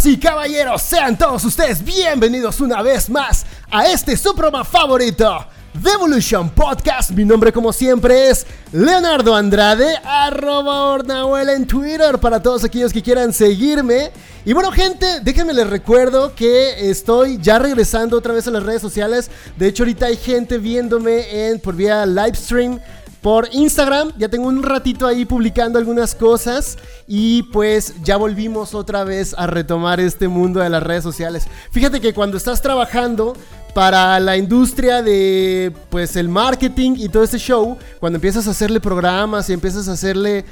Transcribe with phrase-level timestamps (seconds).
[0.00, 5.44] Damas y caballeros, sean todos ustedes bienvenidos una vez más a este su programa favorito,
[5.74, 7.10] Devolution Podcast.
[7.10, 13.02] Mi nombre como siempre es Leonardo Andrade, arroba Ornahuel en Twitter para todos aquellos que
[13.02, 14.10] quieran seguirme.
[14.46, 18.80] Y bueno gente, déjenme les recuerdo que estoy ya regresando otra vez a las redes
[18.80, 19.30] sociales.
[19.58, 22.80] De hecho ahorita hay gente viéndome en, por vía live stream
[23.22, 24.12] por Instagram.
[24.18, 29.46] Ya tengo un ratito ahí publicando algunas cosas y pues ya volvimos otra vez a
[29.46, 31.46] retomar este mundo de las redes sociales.
[31.70, 33.34] Fíjate que cuando estás trabajando
[33.74, 38.80] para la industria de pues el marketing y todo este show, cuando empiezas a hacerle
[38.80, 40.44] programas y empiezas a hacerle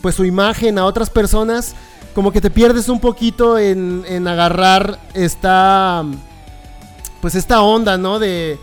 [0.00, 1.74] pues su imagen a otras personas,
[2.14, 6.04] como que te pierdes un poquito en, en agarrar esta
[7.20, 8.18] pues esta onda, ¿no?
[8.18, 8.58] De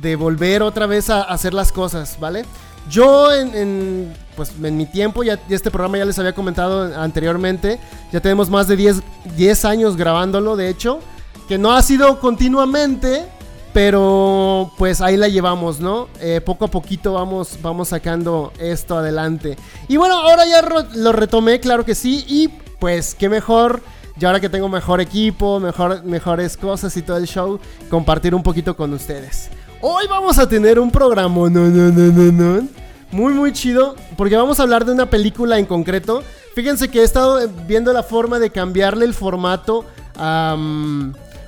[0.00, 2.44] de volver otra vez a hacer las cosas, ¿vale?
[2.88, 7.78] Yo en, pues, en mi tiempo, ya este programa ya les había comentado anteriormente,
[8.12, 9.02] ya tenemos más de 10,
[9.36, 11.00] 10 años grabándolo, de hecho,
[11.46, 13.26] que no ha sido continuamente,
[13.72, 16.08] pero pues ahí la llevamos, ¿no?
[16.20, 19.56] Eh, poco a poquito vamos, vamos sacando esto adelante.
[19.86, 20.62] Y bueno, ahora ya
[20.94, 23.82] lo retomé, claro que sí, y pues qué mejor...
[24.20, 28.42] Y ahora que tengo mejor equipo, mejor, mejores cosas y todo el show, compartir un
[28.42, 29.48] poquito con ustedes.
[29.82, 32.68] Hoy vamos a tener un programa no, no, no, no, no,
[33.10, 36.22] muy muy chido porque vamos a hablar de una película en concreto.
[36.54, 39.86] Fíjense que he estado viendo la forma de cambiarle el formato
[40.16, 40.54] a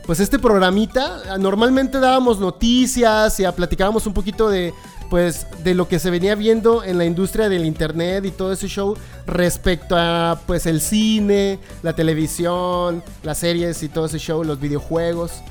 [0.07, 1.37] pues este programita.
[1.39, 4.73] Normalmente dábamos noticias y platicábamos un poquito de
[5.11, 8.67] pues de lo que se venía viendo en la industria del internet y todo ese
[8.67, 14.59] show respecto a pues el cine, la televisión, las series y todo ese show, los
[14.59, 15.43] videojuegos.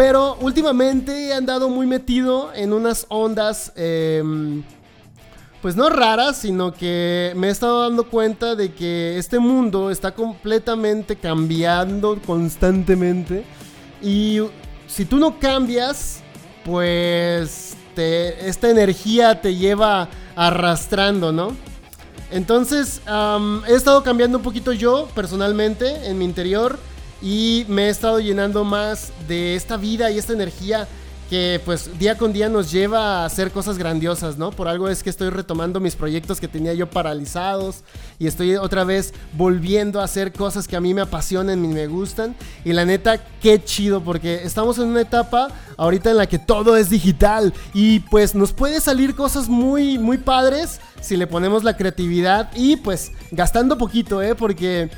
[0.00, 4.62] Pero últimamente he andado muy metido en unas ondas, em,
[5.60, 10.14] pues no raras, sino que me he estado dando cuenta de que este mundo está
[10.14, 13.44] completamente cambiando constantemente.
[14.00, 14.38] Y
[14.86, 16.22] si tú no cambias,
[16.64, 21.54] pues esta energía te lleva arrastrando, ¿no?
[22.30, 23.02] Entonces,
[23.68, 26.78] he estado cambiando un poquito yo personalmente en mi interior
[27.22, 30.88] y me he estado llenando más de esta vida y esta energía
[31.30, 34.50] que pues día con día nos lleva a hacer cosas grandiosas, ¿no?
[34.50, 37.84] Por algo es que estoy retomando mis proyectos que tenía yo paralizados
[38.18, 41.86] y estoy otra vez volviendo a hacer cosas que a mí me apasionan y me
[41.86, 42.34] gustan.
[42.64, 46.76] Y la neta, qué chido, porque estamos en una etapa ahorita en la que todo
[46.76, 51.76] es digital y pues nos puede salir cosas muy, muy padres si le ponemos la
[51.76, 54.34] creatividad y pues gastando poquito, ¿eh?
[54.34, 54.90] Porque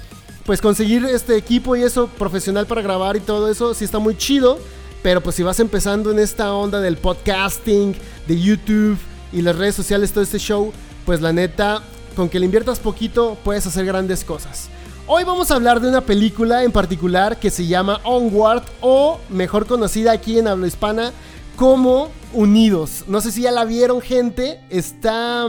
[0.44, 4.16] pues conseguir este equipo y eso profesional para grabar y todo eso sí está muy
[4.16, 4.58] chido.
[5.02, 7.94] Pero pues si vas empezando en esta onda del podcasting,
[8.26, 8.98] de YouTube
[9.32, 10.72] y las redes sociales, todo este show,
[11.04, 11.82] pues la neta,
[12.14, 14.68] con que le inviertas poquito puedes hacer grandes cosas.
[15.08, 19.66] Hoy vamos a hablar de una película en particular que se llama Onward o mejor
[19.66, 21.12] conocida aquí en habla hispana
[21.56, 23.04] como Unidos.
[23.08, 25.48] No sé si ya la vieron gente, está...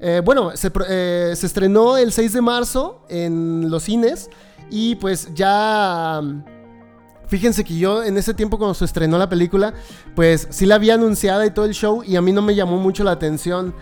[0.00, 4.28] Mm, eh, bueno, eh, se, estrenó el 6 de marzo en los cines
[4.70, 6.20] y pues ya...
[7.28, 9.72] Fíjense que yo en ese tiempo cuando se estrenó la película,
[10.16, 12.76] pues sí la había anunciada y todo el show y a mí no me llamó
[12.76, 13.72] mucho la atención.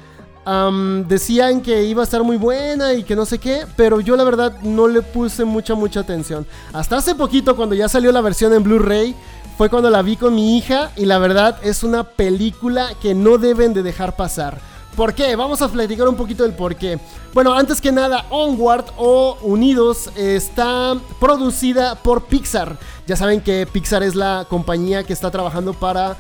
[1.09, 4.25] decían que iba a estar muy buena y que no sé qué, pero yo la
[4.25, 6.47] verdad no le puse mucha, mucha atención.
[6.75, 9.17] Hasta hace poquito cuando ya salió la versión en Blu-ray,
[9.57, 13.39] fue cuando la vi con mi hija y la verdad es una película que no
[13.39, 14.61] deben de dejar pasar.
[14.99, 15.37] ¿Por qué?
[15.37, 16.99] Vamos a platicar un poquito del por qué.
[17.33, 22.77] Bueno, antes que nada, Onward o Unidos está producida por Pixar.
[23.07, 26.17] Ya saben que Pixar es la compañía que está trabajando para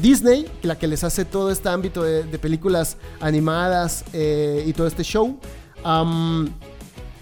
[0.00, 5.02] Disney, la que les hace todo este ámbito de, películas animadas eh, y todo este
[5.04, 5.38] show.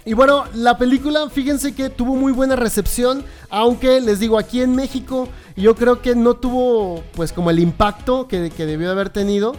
[0.05, 4.77] y bueno, la película, fíjense que tuvo muy buena recepción, aunque les digo, aquí en
[4.77, 5.27] México
[5.57, 9.57] yo creo que no tuvo pues como el impacto que, que debió haber tenido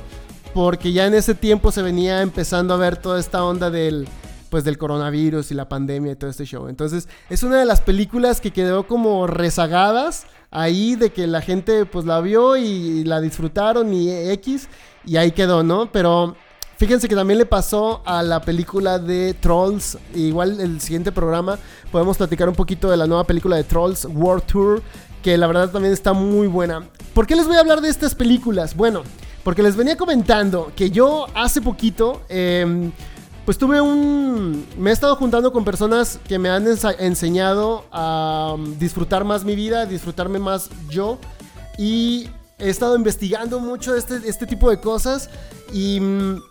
[0.54, 4.08] porque ya en ese tiempo se venía empezando a ver toda esta onda del
[4.50, 6.68] pues del coronavirus y la pandemia y todo este show.
[6.68, 11.86] Entonces, es una de las películas que quedó como rezagadas ahí de que la gente
[11.86, 14.68] pues la vio y la disfrutaron y X
[15.06, 15.90] y ahí quedó, ¿no?
[15.92, 16.34] Pero
[16.76, 21.58] fíjense que también le pasó a la película de Trolls, igual el siguiente programa
[21.92, 24.82] podemos platicar un poquito de la nueva película de Trolls World Tour,
[25.22, 26.88] que la verdad también está muy buena.
[27.14, 28.74] ¿Por qué les voy a hablar de estas películas?
[28.74, 29.02] Bueno,
[29.42, 32.92] porque les venía comentando que yo hace poquito, em,
[33.44, 34.66] pues tuve un...
[34.78, 36.66] Me he estado juntando con personas que me han
[36.98, 41.18] enseñado a um, disfrutar más mi vida, a disfrutarme más yo.
[41.78, 42.28] Y
[42.58, 45.30] he estado investigando mucho este, este tipo de cosas.
[45.72, 46.42] Y mm,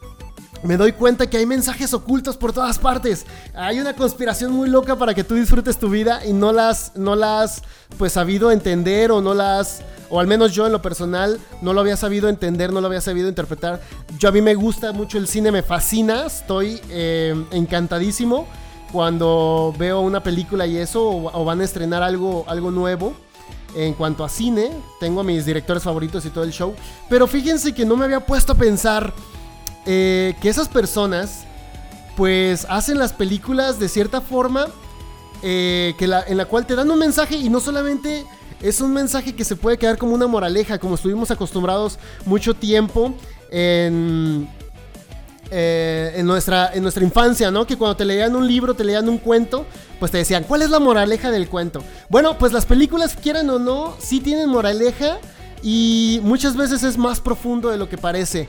[0.64, 3.26] me doy cuenta que hay mensajes ocultos por todas partes.
[3.54, 7.16] Hay una conspiración muy loca para que tú disfrutes tu vida y no las, no
[7.16, 7.62] las,
[7.98, 11.82] pues sabido entender o no las, o al menos yo en lo personal no lo
[11.82, 13.82] había sabido entender, no lo había sabido interpretar.
[14.18, 18.48] Yo a mí me gusta mucho el cine, me fascina, estoy eh, encantadísimo
[18.92, 23.14] cuando veo una película y eso o, van a estrenar algo, algo nuevo.
[23.76, 26.74] En cuanto a cine, tengo a mis directores favoritos y todo el show.
[27.08, 29.14] Pero fíjense que no me había puesto a pensar
[29.92, 31.46] eh, que esas personas
[32.16, 34.68] pues hacen las películas de cierta forma
[35.42, 38.24] eh, que en la cual te dan un mensaje y no solamente
[38.62, 41.98] es un mensaje que se puede quedar como una moraleja, como estuvimos acostumbrados
[42.28, 43.16] mucho tiempo
[43.50, 44.48] en,
[45.50, 47.66] eh, en, nuestra, en nuestra infancia, ¿no?
[47.66, 49.66] Que cuando te leían un libro, te leían un cuento,
[49.98, 51.84] pues te decían, ¿cuál es la moraleja del cuento?
[52.10, 55.18] Bueno, pues las películas, quieran o no, sí tienen moraleja
[55.64, 58.48] y muchas veces es más profundo de lo que parece.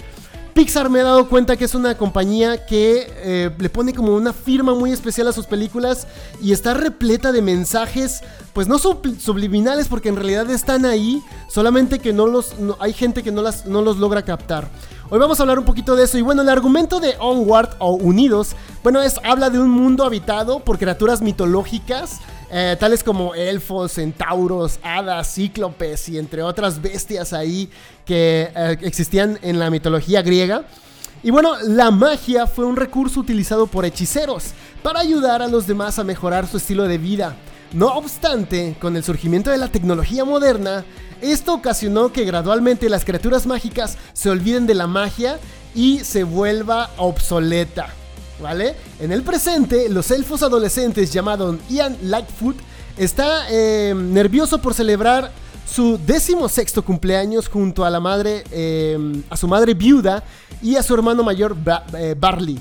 [0.54, 4.32] Pixar me ha dado cuenta que es una compañía que eh, le pone como una
[4.32, 6.06] firma muy especial a sus películas
[6.42, 8.20] y está repleta de mensajes,
[8.52, 13.32] pues no subliminales porque en realidad están ahí, solamente que no los, hay gente que
[13.32, 14.68] no, las, no los logra captar.
[15.08, 16.18] Hoy vamos a hablar un poquito de eso.
[16.18, 20.60] Y bueno, el argumento de Onward o Unidos, bueno, es habla de un mundo habitado
[20.60, 22.20] por criaturas mitológicas,
[22.50, 27.70] eh, tales como elfos, centauros, hadas, cíclopes y entre otras bestias ahí
[28.04, 30.64] que eh, existían en la mitología griega.
[31.22, 34.52] Y bueno, la magia fue un recurso utilizado por hechiceros
[34.82, 37.36] para ayudar a los demás a mejorar su estilo de vida.
[37.72, 40.84] No obstante, con el surgimiento de la tecnología moderna,
[41.20, 45.38] esto ocasionó que gradualmente las criaturas mágicas se olviden de la magia
[45.74, 47.99] y se vuelva obsoleta.
[48.40, 48.74] ¿Vale?
[48.98, 52.56] En el presente, los elfos adolescentes llamados Ian Lightfoot
[52.96, 55.30] está eh, nervioso por celebrar
[55.66, 60.24] su décimo sexto cumpleaños junto a la madre, eh, a su madre viuda
[60.62, 61.56] y a su hermano mayor
[61.96, 62.58] eh, Barley.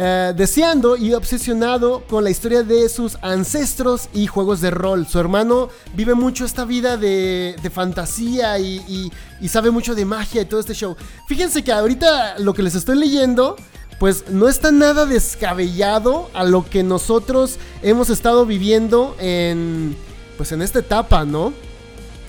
[0.00, 5.08] Eh, deseando y obsesionado con la historia de sus ancestros y juegos de rol.
[5.08, 9.10] Su hermano vive mucho esta vida de, fantasía y,
[9.48, 10.94] sabe mucho de magia y todo este show.
[11.26, 13.56] Fíjense que ahorita lo que les estoy leyendo,
[13.98, 19.96] pues no está nada descabellado a lo que nosotros hemos estado viviendo en,
[20.36, 21.52] pues en esta etapa, ¿no?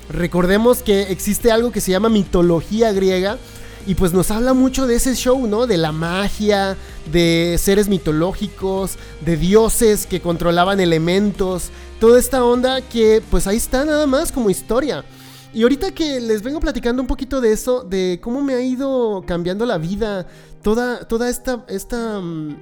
[0.10, 3.38] Recordemos que existe algo que se llama mitología griega
[3.86, 5.68] y pues nos habla mucho de ese show, ¿no?
[5.68, 6.75] De la magia,
[7.12, 11.69] de seres mitológicos, de dioses que controlaban elementos,
[12.00, 15.06] toda esta onda que pues ahí está nada más como historia.
[15.51, 19.24] Y ahorita que les vengo platicando un poquito de eso, de cómo me ha ido
[19.25, 20.27] cambiando la vida,
[20.61, 22.56] toda, toda esta, esta mm,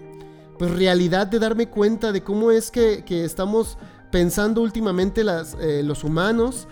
[0.57, 3.77] pues, realidad de darme cuenta de cómo es que, estamos
[4.11, 6.67] pensando últimamente las, eh, los humanos,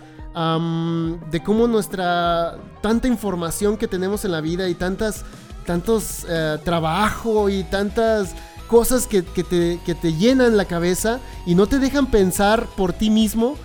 [1.30, 5.24] de cómo nuestra tanta información que tenemos en la vida y tantas
[5.66, 8.34] tantos eh, trabajo y tantas
[8.68, 13.56] cosas que, te, te, llenan la cabeza y no te dejan pensar por ti mismo,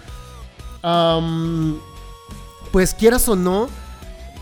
[2.71, 3.67] pues quieras o no,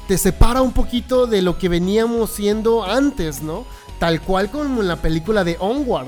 [0.09, 3.63] te separa un poquito de lo que veníamos siendo antes, ¿no?
[3.99, 6.07] Tal cual como en la película de Onward.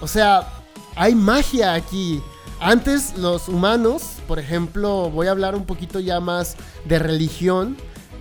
[0.00, 0.48] O sea,
[0.94, 2.22] hay magia aquí.
[2.60, 7.76] Antes los humanos, por ejemplo, voy a hablar un poquito ya más de religión,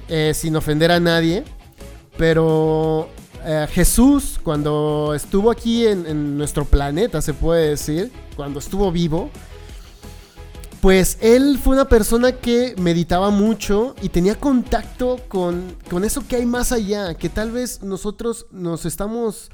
[0.10, 1.45] eh, sin ofender a nadie,
[2.17, 3.07] pero
[3.45, 9.29] eh, Jesús, cuando estuvo aquí en, nuestro planeta, se puede decir, cuando estuvo vivo,
[10.86, 16.36] pues él fue una persona que meditaba mucho y tenía contacto con, con eso que
[16.36, 19.50] hay más allá, que tal vez nosotros nos estamos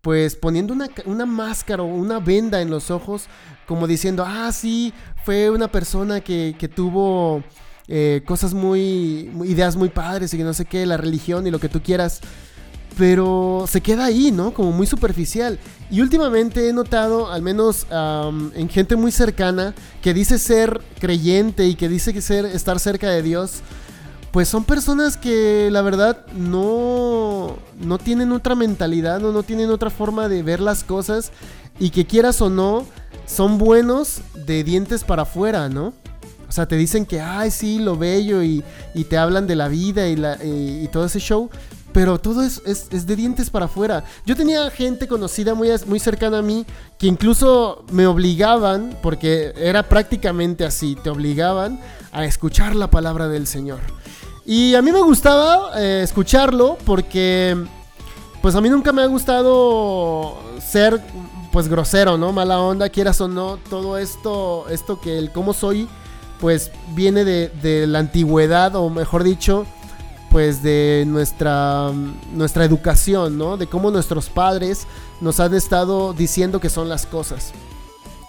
[0.00, 3.26] pues poniendo una, máscara o una venda en los ojos,
[3.66, 4.94] como diciendo, ah, sí,
[5.26, 7.44] fue una persona que, tuvo
[7.86, 11.58] eh, cosas muy, ideas muy padres y que no sé qué, la religión y lo
[11.58, 12.22] que tú quieras,
[12.96, 14.52] pero se queda ahí, ¿no?
[14.52, 15.58] Como muy superficial.
[15.90, 21.74] Y últimamente he notado, al menos en gente muy cercana, que dice ser creyente y
[21.74, 23.60] que dice que ser, estar cerca de Dios,
[24.30, 29.90] pues son personas que la verdad no, no tienen otra mentalidad, no, no tienen otra
[29.90, 31.32] forma de ver las cosas
[31.78, 32.86] y que quieras o no,
[33.26, 35.92] son buenos de dientes para afuera, ¿no?
[36.48, 38.62] O sea, te dicen que, ay, sí, lo bello y,
[39.08, 41.48] te hablan de la vida y, la, y, todo ese show,
[41.92, 44.04] pero todo es, es, de dientes para afuera.
[44.24, 46.64] Yo tenía gente conocida muy, muy cercana a mí
[46.98, 51.80] que incluso me obligaban, porque era prácticamente así, te obligaban
[52.12, 53.80] a escuchar la palabra del Señor.
[54.44, 57.56] Y a mí me gustaba eh, escucharlo porque,
[58.40, 61.00] pues a mí nunca me ha gustado ser,
[61.52, 62.32] pues grosero, ¿no?
[62.32, 65.88] Mala onda, quieras o no, todo esto, esto que el cómo soy,
[66.40, 69.64] pues viene de, de la antigüedad, o mejor dicho,
[70.32, 71.92] pues de nuestra,
[72.32, 73.58] nuestra educación, ¿no?
[73.58, 74.86] De cómo nuestros padres
[75.20, 77.52] nos han estado diciendo que son las cosas.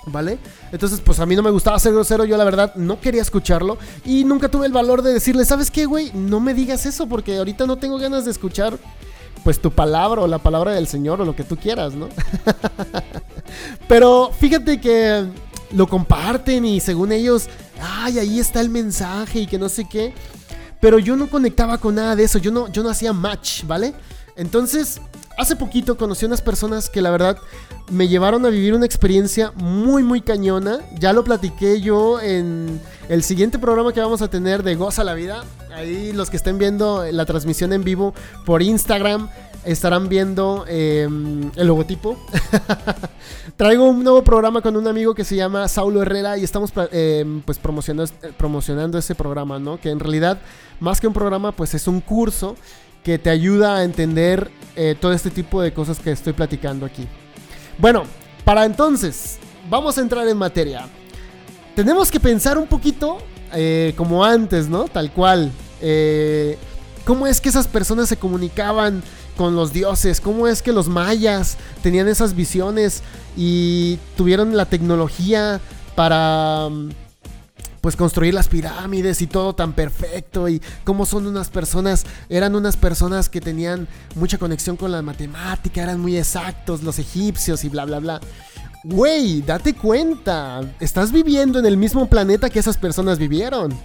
[0.05, 0.37] ¿Vale?
[0.73, 3.77] Entonces, pues a mí no me gustaba ser grosero, yo la verdad no quería escucharlo
[4.03, 6.11] y nunca tuve el valor de decirle, ¿sabes qué, güey?
[6.13, 8.77] No me digas eso porque ahorita no tengo ganas de escuchar
[9.45, 12.09] pues tu palabra o la palabra del Señor o lo que tú quieras, ¿no?
[13.87, 15.25] Pero fíjate que
[15.71, 17.47] lo comparten y según ellos,
[17.81, 20.13] ay, ahí está el mensaje y que no sé qué.
[20.83, 23.93] Pero yo no conectaba con nada de eso, yo no, yo no hacía match, ¿vale?
[24.35, 24.99] Entonces,
[25.37, 27.37] hace poquito conocí unas personas que la verdad
[27.89, 30.79] me llevaron a vivir una experiencia muy, muy cañona.
[30.99, 35.13] Ya lo platiqué yo en el siguiente programa que vamos a tener de Goza la
[35.13, 35.45] Vida.
[35.73, 38.13] Ahí los que estén viendo la transmisión en vivo
[38.45, 39.29] por Instagram
[39.65, 42.17] estarán viendo em, el logotipo.
[43.57, 47.41] Traigo un nuevo programa con un amigo que se llama Saulo Herrera y estamos em,
[47.41, 49.79] pues promocionando, promocionando ese programa, ¿no?
[49.79, 50.39] Que en realidad,
[50.79, 52.55] más que un programa, pues es un curso
[53.03, 57.07] que te ayuda a entender eh, todo este tipo de cosas que estoy platicando aquí.
[57.77, 58.03] Bueno,
[58.45, 59.37] para entonces,
[59.69, 60.87] vamos a entrar en materia.
[61.75, 63.17] Tenemos que pensar un poquito
[63.53, 64.85] eh, como antes, ¿no?
[64.85, 65.51] Tal cual.
[65.81, 66.57] Eh,
[67.05, 69.03] ¿Cómo es que esas personas se comunicaban
[69.37, 70.21] con los dioses?
[70.21, 73.01] ¿Cómo es que los mayas tenían esas visiones
[73.35, 75.59] y tuvieron la tecnología
[75.95, 76.69] para
[77.83, 82.77] pues construir las pirámides y todo tan perfecto y cómo son unas personas, eran unas
[82.77, 87.83] personas que tenían mucha conexión con la matemática, eran muy exactos los egipcios y bla
[87.83, 88.21] bla bla.
[88.85, 93.77] Güey, date cuenta, estás viviendo en el mismo planeta que esas personas vivieron.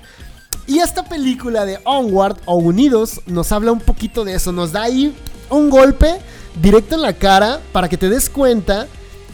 [0.69, 4.83] Y esta película de Onward o Unidos nos habla un poquito de eso, nos da
[4.83, 5.17] ahí
[5.49, 6.21] un golpe
[6.61, 8.87] directo en la cara para que te des cuenta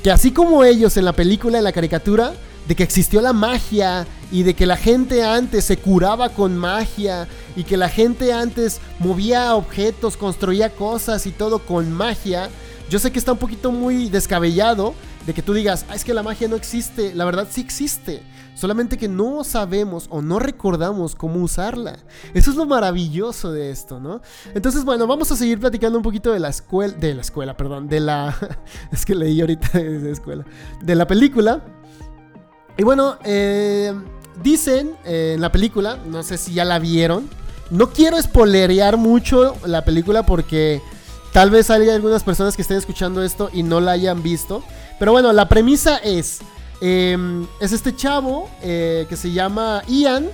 [0.05, 2.35] que así como ellos en la película, en la caricatura,
[2.69, 7.27] de que existió la magia y de que la gente antes se curaba con magia
[7.57, 12.49] y que la gente antes movía objetos, construía cosas y todo con magia.
[12.89, 14.95] Yo sé que está un poquito muy descabellado
[15.27, 17.15] de que tú digas, ah, es que la magia no existe.
[17.15, 18.23] La verdad sí existe.
[18.55, 21.99] Solamente que no sabemos o no recordamos cómo usarla.
[22.35, 24.21] Eso es lo maravilloso de esto, ¿no?
[24.55, 27.89] Entonces, bueno, vamos a seguir platicando un poquito de la escuela, de la escuela, perdón,
[27.89, 28.37] de la...
[28.93, 30.45] es que leí ahorita de escuela.
[30.83, 31.65] De la película.
[32.77, 33.93] Y bueno, eh,
[34.43, 37.29] dicen eh, en la película, no sé si ya la vieron.
[37.71, 40.83] No quiero spoilerear mucho la película porque
[41.33, 44.63] tal vez haya algunas personas que estén escuchando esto y no la hayan visto.
[44.99, 46.41] Pero bueno, la premisa es,
[46.81, 50.29] em, es este chavo eh, que se llama Ian,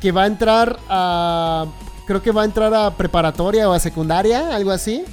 [0.00, 1.66] que va a entrar a,
[2.06, 5.04] creo que va a entrar a preparatoria o a secundaria, algo así.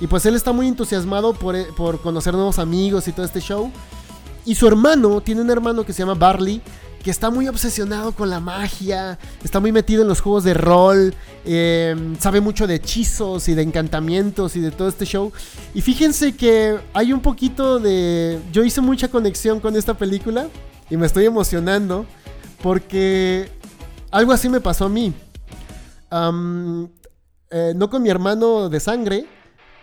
[0.00, 3.70] Y pues él está muy entusiasmado por, por conocer nuevos amigos y todo este show.
[4.46, 6.62] Y su hermano, tiene un hermano que se llama Barley,
[7.02, 11.14] que está muy obsesionado con la magia, está muy metido en los juegos de rol,
[11.44, 15.32] em, sabe mucho de hechizos y de encantamientos y de todo este show.
[15.74, 18.38] Y fíjense que hay un poquito de...
[18.52, 20.48] Yo hice mucha conexión con esta película
[20.90, 22.04] y me estoy emocionando
[22.62, 23.48] porque
[24.10, 25.14] algo así me pasó a mí.
[27.52, 29.26] Eh, no con mi hermano de sangre,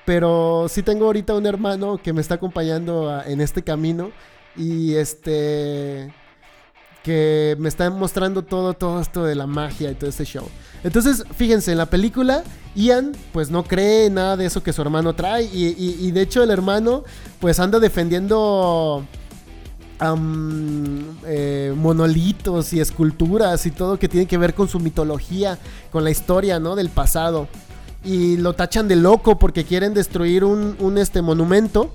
[0.05, 4.11] pero sí tengo ahorita un hermano que me está acompañando en este camino
[4.55, 6.13] y este
[7.07, 10.43] que me está mostrando todo, todo esto de la magia y todo este show.
[10.83, 12.43] Entonces, fíjense, en la película,
[12.75, 15.45] Ian, pues no cree nada de eso que su hermano trae.
[15.45, 17.05] Y, de hecho, el hermano,
[17.39, 19.05] pues anda defendiendo
[21.25, 25.57] eh, monolitos y esculturas y todo que tiene que ver con su mitología,
[25.93, 26.75] con la historia, ¿no?
[26.75, 27.47] Del pasado.
[28.03, 31.89] Y lo tachan de loco porque quieren destruir un, un este, monumento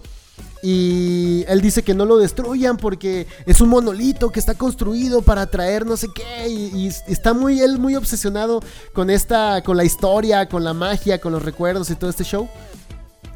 [0.63, 5.47] y él dice que no lo destruyan porque es un monolito que está construido para
[5.47, 6.49] traer no sé qué.
[6.49, 11.33] Y, está muy, él muy obsesionado con esta, con la historia, con la magia, con
[11.33, 12.49] los recuerdos y todo este show.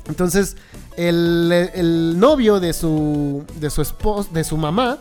[0.08, 0.56] Entonces,
[0.96, 4.98] el, novio de su, de su esposa, de su mamá,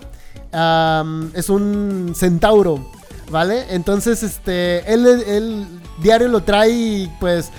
[1.35, 2.89] es un centauro,
[3.29, 3.67] ¿vale?
[3.69, 5.67] Entonces, este, él, él
[6.01, 7.51] diario lo trae, pues,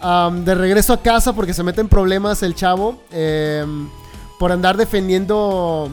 [0.00, 3.02] de regreso a casa porque se mete en problemas el chavo.
[3.12, 3.64] Eh,
[4.40, 5.90] por andar defendiendo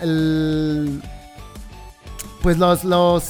[0.00, 1.00] el,
[2.42, 3.22] pues los, los,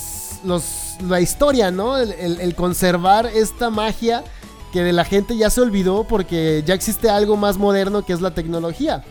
[1.06, 1.98] la historia, ¿no?
[1.98, 4.24] El, conservar esta magia
[4.72, 8.22] que de la gente ya se olvidó porque ya existe algo más moderno que es
[8.22, 9.04] la tecnología.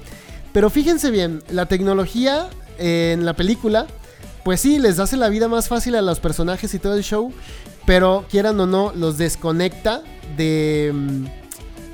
[0.52, 3.86] Pero fíjense bien, la tecnología en la película,
[4.44, 7.32] pues sí, les hace la vida más fácil a los personajes y todo el show,
[7.86, 10.02] pero quieran o no, los desconecta
[10.38, 10.94] de,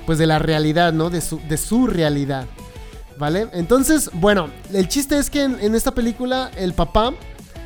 [0.04, 1.10] pues de la realidad, ¿no?
[1.10, 2.46] De su, de su realidad.
[3.18, 3.48] ¿Vale?
[3.52, 7.14] Entonces, bueno, el chiste es que en, esta película el papá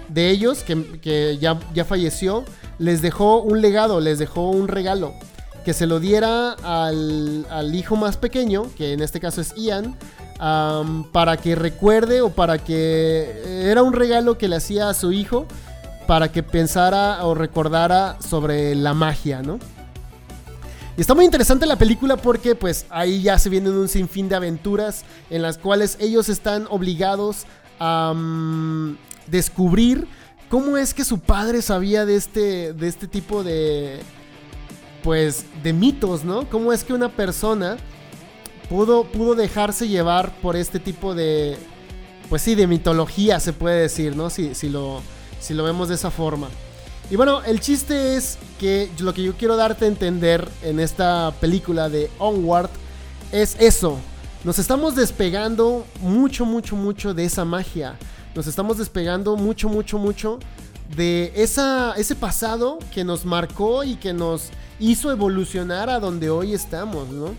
[0.09, 2.45] de ellos, que, ya, ya falleció,
[2.79, 5.13] les dejó un legado, les dejó un regalo.
[5.65, 9.97] Que se lo diera al, al hijo más pequeño, que en este caso es Ian,
[11.13, 15.47] para que recuerde o para que era un regalo que le hacía a su hijo
[16.11, 19.61] para que pensara o recordara sobre la magia, ¿no?
[20.97, 24.35] Y está muy interesante la película porque pues ahí ya se vienen un sinfín de
[24.35, 27.45] aventuras en las cuales ellos están obligados
[27.79, 28.97] a mm,
[29.29, 30.09] descubrir
[30.49, 34.01] cómo es que su padre sabía de este, de este tipo de,
[35.05, 36.51] pues, de mitos, ¿no?
[36.51, 37.77] Cómo es que una persona
[38.69, 41.57] pudo, pudo dejarse llevar por este tipo de,
[42.29, 44.29] pues sí, de mitología se puede decir, ¿no?
[44.29, 45.03] Si, si, lo,
[45.41, 46.49] si lo vemos de esa forma.
[47.11, 51.33] Y bueno, el chiste es que lo que yo quiero darte a entender en esta
[51.41, 52.71] película de Onward
[53.33, 53.99] es eso.
[54.45, 57.99] Nos estamos despegando mucho, mucho, mucho de esa magia.
[58.35, 60.39] Nos estamos despegando mucho, mucho, mucho
[60.97, 66.55] de esa, ese pasado que nos marcó y que nos hizo evolucionar a donde hoy
[66.55, 67.35] estamos, ¿no?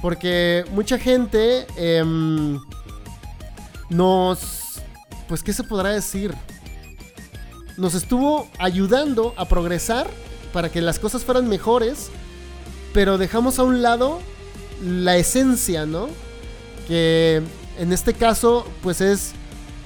[0.00, 2.58] Porque mucha gente em,
[3.90, 4.80] nos...
[5.28, 6.34] Pues, ¿qué se podrá decir?
[7.76, 10.08] Nos estuvo ayudando a progresar
[10.52, 12.10] para que las cosas fueran mejores,
[12.92, 14.20] pero dejamos a un lado
[14.84, 16.08] la esencia, ¿no?
[16.86, 17.42] Que
[17.78, 19.32] en este caso, pues es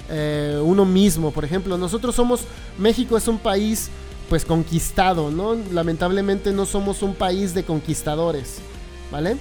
[0.09, 1.31] eh, uno mismo.
[1.31, 2.43] Por ejemplo, nosotros somos,
[2.79, 3.91] México es un país
[4.29, 5.57] pues conquistado, ¿no?
[5.73, 8.57] Lamentablemente no somos un país de conquistadores,
[9.13, 9.37] ¿vale?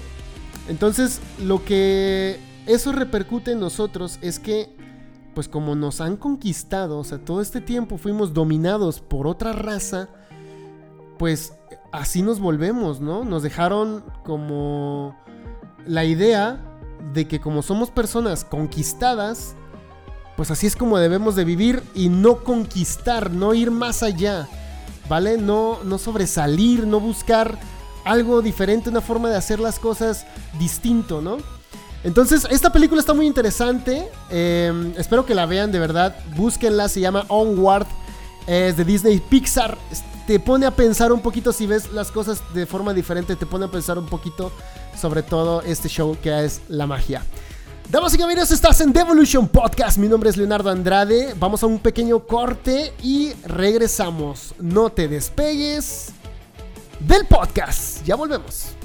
[0.67, 4.69] Entonces, lo que eso repercute en nosotros es que
[5.35, 10.09] pues como nos han conquistado, o sea, todo este tiempo fuimos dominados por otra raza,
[11.19, 11.53] pues
[11.91, 13.23] así nos volvemos, ¿no?
[13.25, 15.15] Nos dejaron como
[15.85, 16.59] la idea
[17.13, 19.55] de que como somos personas conquistadas,
[20.37, 24.47] pues así es como debemos de vivir y no conquistar, no ir más allá,
[25.07, 25.37] ¿vale?
[25.37, 27.59] No, no sobresalir, no buscar
[28.05, 30.25] algo diferente, una forma de hacer las cosas
[30.57, 31.37] distinto, ¿no?
[32.05, 34.07] Entonces, esta película está muy interesante.
[34.29, 36.15] Em, espero que la vean de verdad.
[36.35, 37.87] Búsquenla, se llama Onward.
[38.45, 39.75] Es de Disney Pixar.
[40.27, 43.65] Te pone a pensar un poquito, si ves las cosas de forma diferente, te pone
[43.65, 44.51] a pensar un poquito
[44.99, 47.23] sobre todo este show que es la magia.
[47.89, 49.97] Damas y caballeros, estás en Devolution Podcast.
[49.97, 51.33] Mi nombre es Leonardo Andrade.
[51.39, 54.53] Vamos a un pequeño corte y regresamos.
[54.59, 56.09] No te despegues
[56.99, 58.03] del podcast.
[58.05, 58.75] Ya volvemos.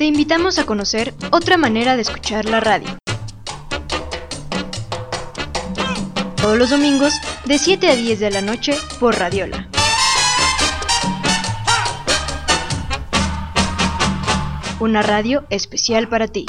[0.00, 2.88] Te invitamos a conocer otra manera de escuchar la radio.
[6.36, 7.12] Todos los domingos
[7.44, 9.68] de 7 a 10 de la noche por Radiola.
[14.80, 16.46] Una radio especial para ti.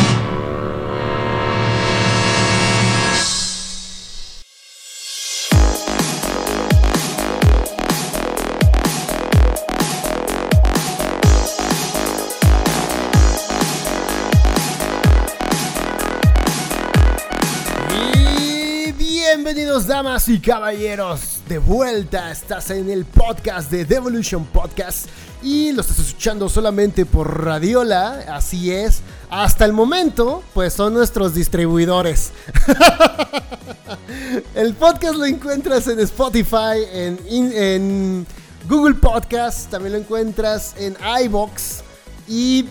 [19.88, 25.08] Damas y caballeros, de vuelta estás en el podcast de Devolution Podcast
[25.42, 29.00] y lo estás escuchando solamente por Radiola, así es.
[29.30, 32.32] Hasta el momento, pues son nuestros distribuidores.
[34.56, 38.28] el podcast lo encuentras en Spotify, en, en
[38.68, 41.84] Google Podcast, también lo encuentras en iBox
[42.28, 42.66] y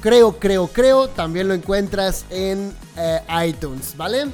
[0.00, 4.26] creo, creo, creo, también lo encuentras en eh, iTunes, ¿vale?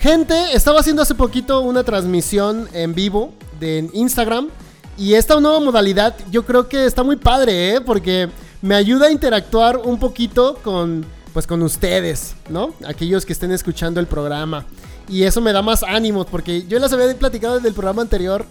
[0.00, 4.48] Gente, estaba haciendo hace poquito una transmisión en vivo de Instagram.
[4.96, 7.80] Y esta nueva modalidad yo creo que está muy padre, ¿eh?
[7.80, 8.28] Porque
[8.60, 12.74] me ayuda a interactuar un poquito con, pues, con ustedes, ¿no?
[12.86, 14.66] Aquellos que estén escuchando el programa.
[15.08, 18.44] Y eso me da más ánimos, porque yo les había platicado desde el programa anterior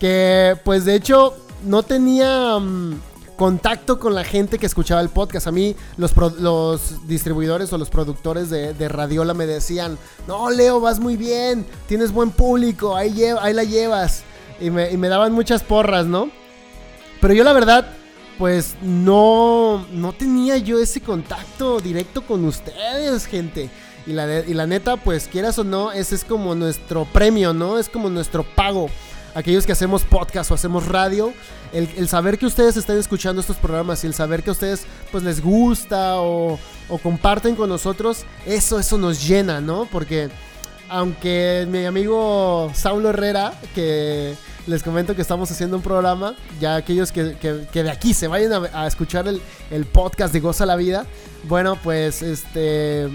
[0.00, 2.58] que, pues, de hecho, no tenía
[3.36, 5.46] contacto con la gente que escuchaba el podcast.
[5.46, 11.16] A mí los, distribuidores o los productores de, Radiola me decían, no, Leo, vas muy
[11.16, 14.22] bien, tienes buen público, ahí, ahí la llevas.
[14.60, 16.30] Y me, daban muchas porras, ¿no?
[17.20, 17.86] Pero yo la verdad,
[18.38, 23.70] pues no, no tenía yo ese contacto directo con ustedes, gente.
[24.06, 27.78] Y la, y la neta, pues quieras o no, ese es como nuestro premio, ¿no?
[27.78, 28.90] Es como nuestro pago
[29.34, 31.32] aquellos que hacemos podcast o hacemos radio,
[31.72, 35.24] el, saber que ustedes están escuchando estos programas y el saber que a ustedes pues
[35.24, 36.58] les gusta o,
[37.02, 39.88] comparten con nosotros, eso, eso nos llena, ¿no?
[39.90, 40.28] Porque
[40.88, 44.34] aunque mi amigo Saulo Herrera, que
[44.66, 48.68] les comento que estamos haciendo un programa, ya aquellos que, que, de aquí se vayan
[48.72, 51.06] a, escuchar el, el, podcast de Goza la Vida,
[51.48, 53.08] bueno, pues este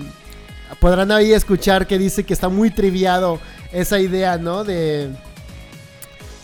[0.80, 3.40] podrán ahí escuchar que dice que está muy triviado
[3.72, 4.64] esa idea, ¿no?
[4.64, 5.10] De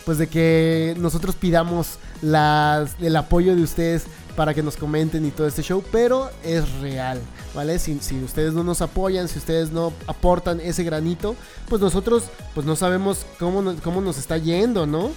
[0.06, 4.04] pues de que nosotros pidamos el apoyo de ustedes
[4.36, 7.18] para que nos comenten y todo este show, pero es real,
[7.54, 7.76] ¿vale?
[7.80, 11.34] Si, ustedes no nos apoyan, si ustedes no aportan ese granito,
[11.68, 15.10] pues nosotros pues no sabemos cómo nos, cómo nos está yendo, ¿no?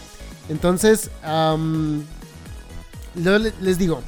[0.49, 1.12] Entonces,
[3.13, 4.02] les digo,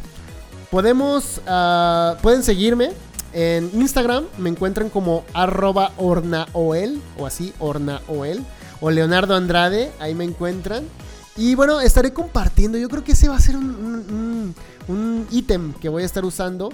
[0.72, 2.90] podemos, uh, pueden seguirme
[3.34, 8.44] en Instagram, me encuentran como arroba ornaoel, o así, ornaoel,
[8.82, 10.84] o Leonardo Andrade, ahí me encuentran.
[11.38, 14.54] Y bueno, estaré compartiendo, yo creo que ese va a ser un,
[14.88, 16.70] un ítem que voy a estar usando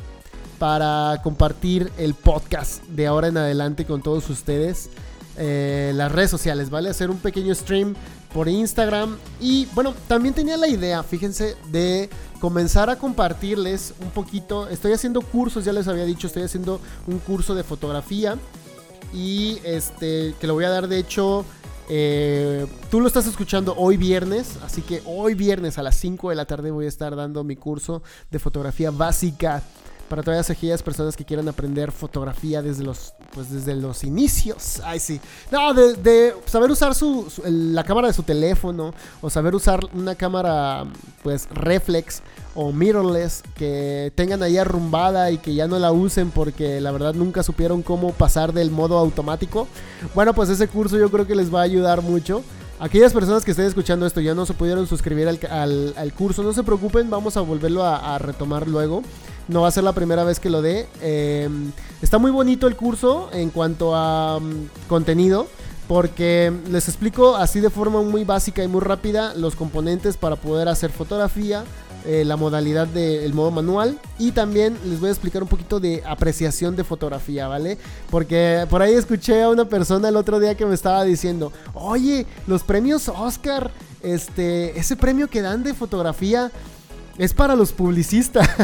[0.58, 4.90] para compartir el podcast de ahora en adelante con todos ustedes.
[5.40, 6.90] Eh, las redes sociales, ¿vale?
[6.90, 7.94] Hacer un pequeño stream
[8.34, 9.18] por Instagram.
[9.40, 14.68] Y bueno, también tenía la idea, fíjense, de comenzar a compartirles un poquito.
[14.68, 18.36] Estoy haciendo cursos, ya les había dicho, estoy haciendo un curso de fotografía.
[19.14, 21.46] Y este, que lo voy a dar de hecho
[21.90, 26.36] eh, tú lo estás escuchando hoy viernes, así que hoy viernes a las 5 de
[26.36, 29.64] la tarde voy a estar dando mi curso de fotografía básica
[30.10, 34.82] para todas aquellas personas que quieran aprender fotografía desde los, pues desde los inicios.
[34.84, 35.20] Ay, sí.
[35.52, 40.86] No, de, saber usar su, la cámara de su teléfono o saber usar una cámara,
[41.24, 42.22] pues, reflex
[42.56, 47.14] o mirrorless que tengan ahí arrumbada y que ya no la usen porque la verdad
[47.14, 49.68] nunca supieron cómo pasar del modo automático.
[50.16, 52.44] Bueno, pues ese curso yo creo que les va a ayudar mucho.
[52.80, 56.64] Aquellas personas que estén escuchando esto ya no se pudieron suscribir al, curso, no se
[56.64, 59.02] preocupen, vamos a volverlo a, retomar luego.
[59.48, 60.88] No va a ser la primera vez que lo dé.
[61.02, 65.48] Em, está muy bonito el curso en cuanto a mm, contenido.
[65.88, 70.68] Porque les explico así de forma muy básica y muy rápida los componentes para poder
[70.68, 71.64] hacer fotografía,
[72.06, 76.04] eh, la modalidad del modo manual y también les voy a explicar un poquito de
[76.06, 77.78] apreciación de fotografía, ¿vale?
[78.10, 82.26] Porque por ahí escuché a una persona el otro día que me estaba diciendo, oye,
[82.48, 86.52] los premios Oscar, este, ese premio que dan de fotografía
[87.18, 88.48] es para los publicistas.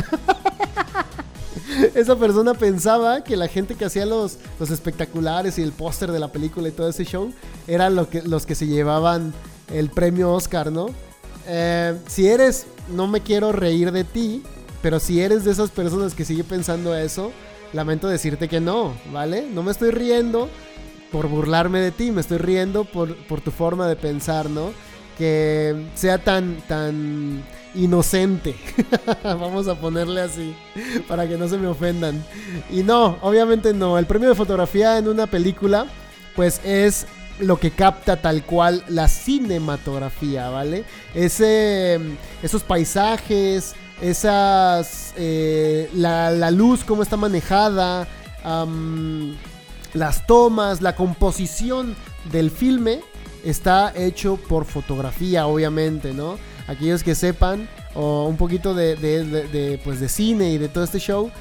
[1.96, 6.20] Esa persona pensaba que la gente que hacía los, los espectaculares y el póster de
[6.20, 7.34] la película y todo ese show
[7.68, 9.34] eran lo que, los que se llevaban
[9.72, 10.88] el premio Oscar, ¿no?
[11.48, 14.44] Eh, si eres, no me quiero reír de ti,
[14.82, 17.32] pero si eres de esas personas que sigue pensando eso,
[17.74, 19.48] lamento decirte que no, ¿vale?
[19.52, 20.50] No me estoy riendo
[21.12, 24.72] por burlarme de ti, me estoy riendo por, por tu forma de pensar, ¿no?
[25.18, 27.44] Que sea tan, tan
[27.76, 28.56] inocente.
[29.24, 30.56] Vamos a ponerle así,
[31.08, 32.24] para que no se me ofendan.
[32.72, 33.98] Y no, obviamente no.
[33.98, 35.86] El premio de fotografía en una película,
[36.36, 37.06] pues es
[37.40, 40.86] lo que capta tal cual la cinematografía, ¿vale?
[41.16, 42.00] Ese,
[42.42, 48.08] esos paisajes, esas, eh, la, luz, cómo está manejada,
[49.94, 51.96] las tomas, la composición
[52.32, 53.02] del filme
[53.44, 56.38] está hecho por fotografía, obviamente, ¿no?
[56.68, 61.32] Aquellos que sepan o un poquito de, pues de cine y de todo este show,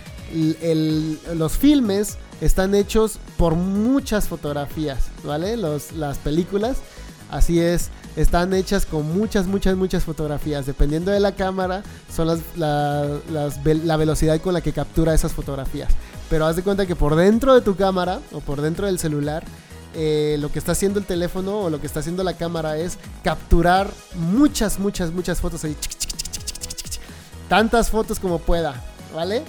[1.35, 5.57] los filmes están hechos por muchas fotografías, ¿vale?
[5.57, 6.79] Las películas,
[7.31, 10.67] así es, están hechas con muchas, muchas, muchas fotografías.
[10.67, 11.83] Dependiendo de la cámara,
[12.15, 15.93] son las, la, velocidad con la que captura esas fotografías.
[16.29, 19.45] Pero haz de cuenta que por dentro de tu cámara o por dentro del celular,
[19.95, 22.99] eh, lo que está haciendo el teléfono o lo que está haciendo la cámara es
[23.23, 25.77] capturar muchas, muchas, muchas fotos ahí.
[27.49, 28.83] Tantas fotos como pueda,
[29.15, 29.43] ¿vale?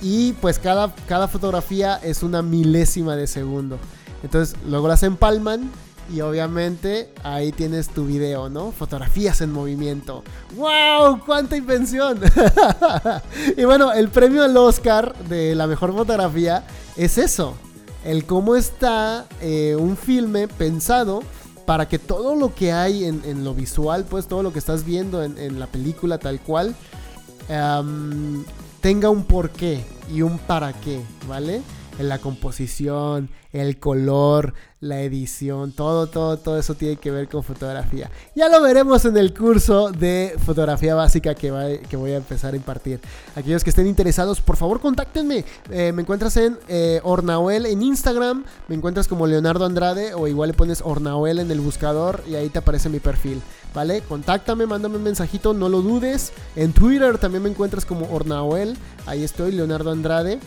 [0.00, 3.78] Y pues cada, cada fotografía es una milésima de segundo.
[4.22, 5.70] Entonces luego las empalman
[6.12, 8.72] y obviamente ahí tienes tu video, ¿no?
[8.72, 10.24] Fotografías en movimiento.
[10.56, 11.20] ¡Wow!
[11.24, 12.20] ¡Cuánta invención!
[13.56, 16.64] y bueno, el premio al Oscar de la mejor fotografía
[16.96, 17.54] es eso.
[18.04, 21.22] El cómo está eh, un filme pensado
[21.66, 25.22] para que todo lo que hay en, lo visual, pues todo lo que estás viendo
[25.22, 26.74] en, la película tal cual,
[28.80, 31.62] tenga un porqué y un para qué, ¿vale?
[31.98, 37.42] En la composición, el color, la edición, todo, todo, todo eso tiene que ver con
[37.42, 38.10] fotografía.
[38.34, 42.56] Ya lo veremos en el curso de fotografía básica que, que voy a empezar a
[42.56, 42.98] impartir.
[43.36, 45.44] Aquellos que estén interesados, por favor, contáctenme.
[45.70, 50.48] Eh, me encuentras en eh, Ornaoel en Instagram, me encuentras como Leonardo Andrade o igual
[50.48, 53.42] le pones Ornaoel en el buscador y ahí te aparece mi perfil.
[53.74, 54.00] ¿vale?
[54.02, 56.32] Contáctame, mándame un mensajito, no lo dudes.
[56.56, 60.40] En Twitter también me encuentras como Ornaoel, ahí estoy, Leonardo Andrade.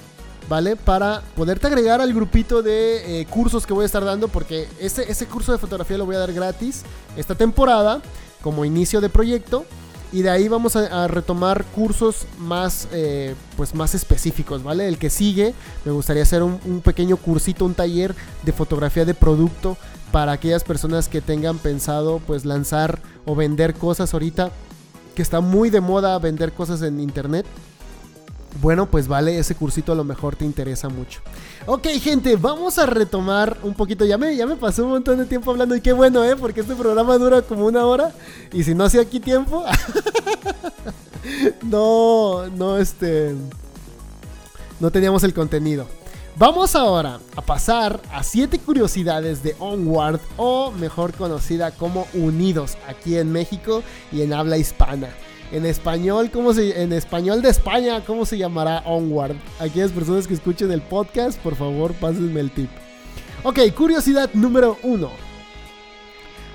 [0.49, 0.75] ¿Vale?
[0.75, 5.09] Para poderte agregar al grupito de eh, cursos que voy a estar dando, porque ese,
[5.09, 6.83] ese curso de fotografía lo voy a dar gratis
[7.15, 8.01] esta temporada,
[8.41, 9.65] como inicio de proyecto.
[10.11, 14.87] Y de ahí vamos a, retomar cursos más, eh, pues más específicos, ¿vale?
[14.87, 19.15] El que sigue, me gustaría hacer un, un, pequeño cursito, un taller de fotografía de
[19.15, 19.75] producto
[20.11, 24.51] para aquellas personas que tengan pensado, pues lanzar o vender cosas ahorita,
[25.15, 27.47] que está muy de moda vender cosas en internet
[28.61, 31.21] bueno, pues vale, ese cursito a lo mejor te interesa mucho.
[31.65, 34.05] Ok, gente, vamos a retomar un poquito.
[34.05, 36.35] Ya me, ya me pasó un montón de tiempo hablando y qué bueno, ¿eh?
[36.35, 38.13] Porque este programa dura como una hora.
[38.51, 39.65] Y si no hacía aquí tiempo...
[41.63, 43.35] no, no, este...
[44.79, 45.87] No teníamos el contenido.
[46.35, 53.17] Vamos ahora a pasar a 7 curiosidades de Onward, o mejor conocida como Unidos, aquí
[53.17, 55.09] en México y en habla hispana.
[55.53, 59.35] En español, ¿cómo se, en español de España, ¿cómo se llamará Onward?
[59.59, 62.71] Aquellas personas que escuchen el podcast, por favor, pásenme el tip.
[63.43, 65.11] Ok, curiosidad número uno.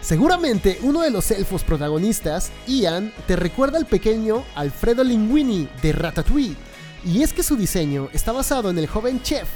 [0.00, 6.56] Seguramente uno de los elfos protagonistas, Ian, te recuerda al pequeño Alfredo Linguini de Ratatouille.
[7.04, 9.46] Y es que su diseño está basado en el joven chef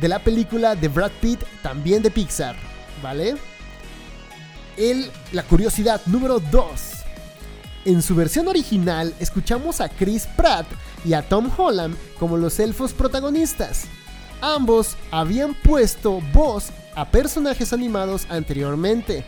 [0.00, 2.54] de la película de Brad Pitt, también de Pixar,
[3.02, 3.34] ¿vale?
[4.76, 6.93] El, la curiosidad número 2.
[7.84, 10.66] En su versión original escuchamos a Chris Pratt
[11.04, 13.84] y a Tom Holland como los elfos protagonistas.
[14.40, 19.26] Ambos habían puesto voz a personajes animados anteriormente.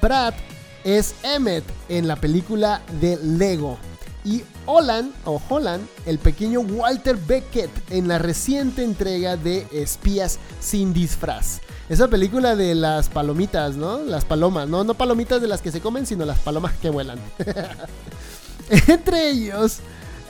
[0.00, 0.34] Pratt
[0.82, 3.78] es Emmet en la película de Lego
[4.24, 10.94] y Holland o Holland el pequeño Walter Beckett en la reciente entrega de Espías sin
[10.94, 11.60] disfraz.
[11.88, 13.98] Esa película de las palomitas, ¿no?
[13.98, 17.18] Las palomas, no, no palomitas de las que se comen, sino las palomas que vuelan.
[18.88, 19.80] Entre ellos,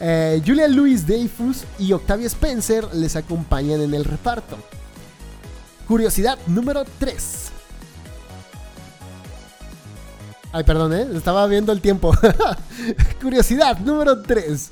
[0.01, 4.57] eh, Julia Louis Dreyfus y Octavia Spencer les acompañan en el reparto.
[5.87, 7.45] Curiosidad número 3.
[10.53, 11.07] Ay, perdón, ¿eh?
[11.15, 12.13] Estaba viendo el tiempo.
[13.23, 14.71] Curiosidad número 3.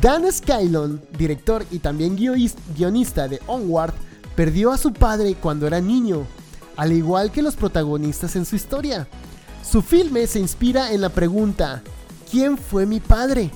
[0.00, 3.94] Dan Skylon, director y también guionista de Onward,
[4.34, 6.26] perdió a su padre cuando era niño,
[6.76, 9.06] al igual que los protagonistas en su historia.
[9.68, 11.82] Su filme se inspira en la pregunta,
[12.30, 13.50] ¿quién fue mi padre?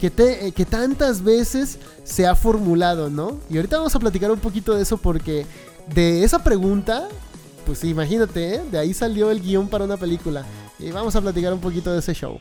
[0.00, 3.38] Que, eh, que tantas veces se ha formulado, ¿no?
[3.48, 5.46] Y ahorita vamos a platicar un poquito de eso porque
[5.94, 7.08] de esa pregunta,
[7.64, 8.62] pues imagínate, ¿eh?
[8.70, 10.44] de ahí salió el guion para una película.
[10.78, 12.38] Y vamos a platicar un poquito de ese show.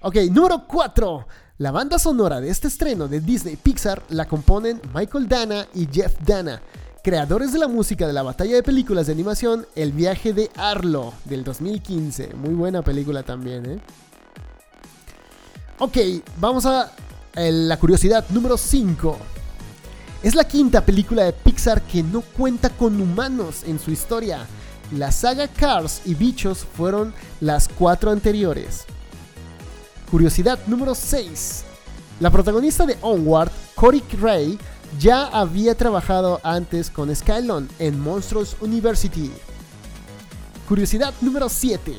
[0.00, 1.26] Ok, número 4.
[1.58, 6.16] La banda sonora de este estreno de Disney Pixar la componen Michael Dana y Jeff
[6.24, 6.60] Dana
[7.04, 11.12] creadores de la música de la batalla de películas de animación El viaje de Arlo
[11.26, 12.32] del 2015.
[12.34, 13.78] Muy buena película también, ¿eh?
[15.78, 15.98] Ok,
[16.40, 16.90] vamos a
[17.34, 19.18] la curiosidad número 5.
[20.22, 24.46] Es la quinta película de Pixar que no cuenta con humanos en su historia.
[24.90, 28.86] La saga Cars y Bichos fueron las cuatro anteriores.
[30.10, 31.64] Curiosidad número 6.
[32.20, 34.58] La protagonista de Onward, Cory Ray,
[34.98, 39.30] ya había trabajado antes con Skylon en Monsters University.
[40.68, 41.94] Curiosidad número 7.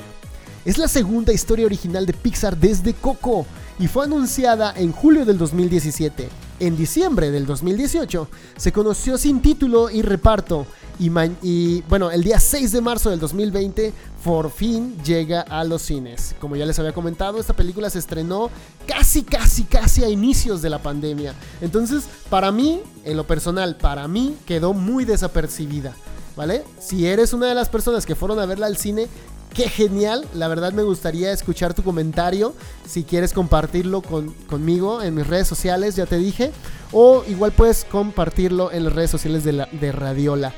[0.66, 3.46] Es la segunda historia original de Pixar desde Coco
[3.78, 6.30] y fue anunciada en julio del 2017.
[6.60, 10.66] En diciembre del 2018 se conoció sin título y reparto
[11.00, 16.36] y, bueno, el día 6 de marzo del 2020 por fin llega a los cines.
[16.40, 18.50] Como ya les había comentado, esta película se estrenó
[18.88, 21.34] casi, casi, casi a inicios de la pandemia.
[21.62, 25.94] Entonces, para mí, en lo personal, para mí quedó muy desapercibida.
[26.36, 26.66] ¿Vale?
[26.80, 29.08] Si eres una de las personas que fueron a verla al cine,
[29.54, 30.28] qué genial.
[30.34, 32.54] La verdad me gustaría escuchar tu comentario.
[32.86, 36.52] Si quieres compartirlo conmigo en mis redes sociales, ya te dije.
[36.92, 40.54] O igual puedes compartirlo en las redes sociales de, de Radiola.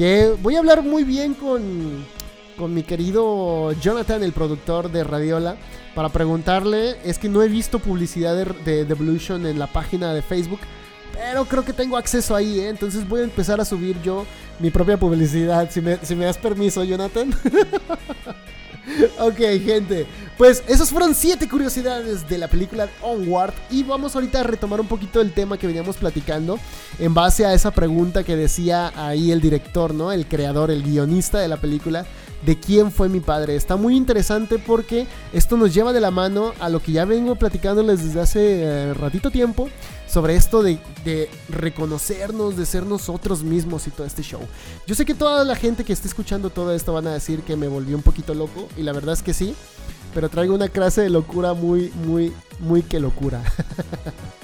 [0.00, 2.06] Voy a hablar muy bien con,
[2.56, 5.56] con mi querido Jonathan, el productor de Radiola,
[5.94, 6.96] para preguntarle.
[7.04, 10.60] Es que no he visto publicidad de, de Devolution en la página de Facebook.
[11.12, 12.70] Pero creo que tengo acceso ahí, ¿eh?
[12.70, 14.24] entonces voy a empezar a subir yo
[14.58, 15.70] mi propia publicidad.
[15.70, 17.34] Si me, si me das permiso, Jonathan.
[19.18, 20.06] ok, gente.
[20.36, 23.52] Pues esas fueron siete curiosidades de la película Onward.
[23.70, 26.58] Y vamos ahorita a retomar un poquito el tema que veníamos platicando.
[26.98, 30.12] En base a esa pregunta que decía ahí el director, ¿no?
[30.12, 32.06] El creador, el guionista de la película.
[32.44, 33.54] De quién fue mi padre.
[33.54, 37.36] Está muy interesante porque esto nos lleva de la mano a lo que ya vengo
[37.36, 39.68] platicándoles desde hace eh, ratito tiempo
[40.10, 40.80] sobre esto de,
[41.48, 44.40] reconocernos, de ser nosotros mismos y todo este show.
[44.86, 47.56] Yo sé que toda la gente que esté escuchando todo esto van a decir que
[47.56, 49.54] me volví un poquito loco y la verdad es que sí,
[50.12, 53.42] pero traigo una clase de locura muy, muy, muy que locura.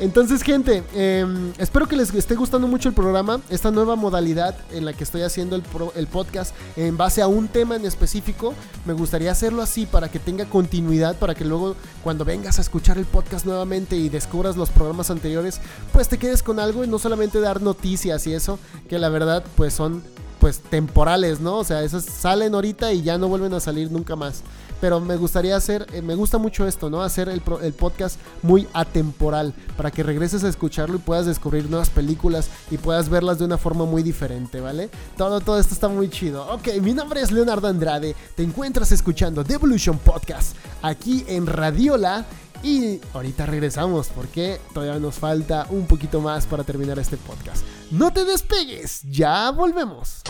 [0.00, 4.86] Entonces, gente, em, espero que les esté gustando mucho el programa, esta nueva modalidad en
[4.86, 8.54] la que estoy haciendo el, podcast en base a un tema en específico.
[8.86, 12.96] Me gustaría hacerlo así para que tenga continuidad, para que luego cuando vengas a escuchar
[12.96, 15.60] el podcast nuevamente y descubras los programas anteriores,
[15.92, 18.58] pues te quedes con algo y no solamente dar noticias y eso,
[18.88, 20.02] que la verdad pues son
[20.40, 21.58] pues temporales, ¿no?
[21.58, 24.42] O sea, esas salen ahorita y ya no vuelven a salir nunca más.
[24.80, 27.02] Pero me gustaría hacer, eh, me gusta mucho esto, ¿no?
[27.02, 31.90] Hacer el, el, podcast muy atemporal para que regreses a escucharlo y puedas descubrir nuevas
[31.90, 34.90] películas y puedas verlas de una forma muy diferente, ¿vale?
[35.16, 36.46] Todo, todo esto está muy chido.
[36.52, 38.14] Ok, mi nombre es Leonardo Andrade.
[38.34, 42.24] Te encuentras escuchando The Evolution Podcast aquí en Radiola.
[42.62, 47.64] Y ahorita regresamos porque todavía nos falta un poquito más para terminar este podcast.
[47.90, 50.22] No te despegues, ya volvemos.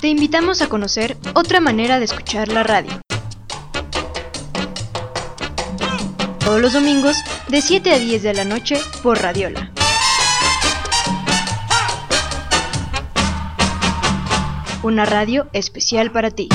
[0.00, 3.00] Te invitamos a conocer otra manera de escuchar la radio.
[6.40, 7.16] Todos los domingos
[7.48, 9.72] de 7 a 10 de la noche por Radiola.
[14.82, 16.50] Una radio especial para ti.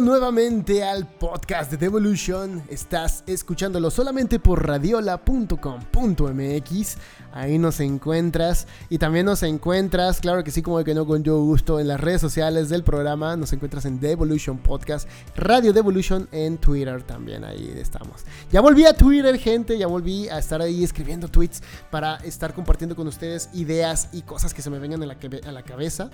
[0.00, 2.62] Nuevamente al podcast de Devolution.
[2.68, 6.96] Estás escuchándolo solamente por radiola.com.mx.
[7.32, 8.68] Ahí nos encuentras.
[8.90, 12.00] Y también nos encuentras, claro que sí, como que no con yo gusto, en las
[12.00, 13.36] redes sociales del programa.
[13.36, 17.42] Nos encuentras en Devolution Podcast, Radio Devolution en Twitter también.
[17.44, 18.24] Ahí estamos.
[18.52, 19.76] Ya volví a Twitter, gente.
[19.76, 24.54] Ya volví a estar ahí escribiendo tweets para estar compartiendo con ustedes ideas y cosas
[24.54, 25.08] que se me vengan a
[25.46, 26.10] a la cabeza.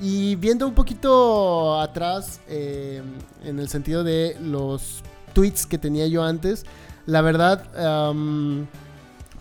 [0.00, 3.02] Y viendo un poquito atrás, eh,
[3.44, 5.02] en el sentido de los
[5.32, 6.64] tweets que tenía yo antes,
[7.06, 7.64] la verdad,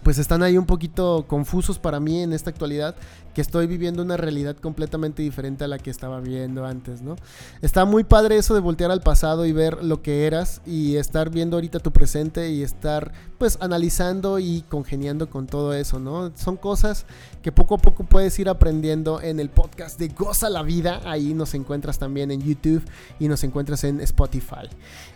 [0.03, 2.95] pues están ahí un poquito confusos para mí en esta actualidad
[3.33, 7.15] que estoy viviendo una realidad completamente diferente a la que estaba viendo antes, ¿no?
[7.61, 11.29] Está muy padre eso de voltear al pasado y ver lo que eras y estar
[11.29, 16.31] viendo ahorita tu presente y estar pues analizando y congeniando con todo eso, ¿no?
[16.35, 17.05] Son cosas
[17.41, 21.33] que poco a poco puedes ir aprendiendo en el podcast de Goza la Vida, ahí
[21.33, 22.83] nos encuentras también en YouTube
[23.19, 24.69] y nos encuentras en Spotify.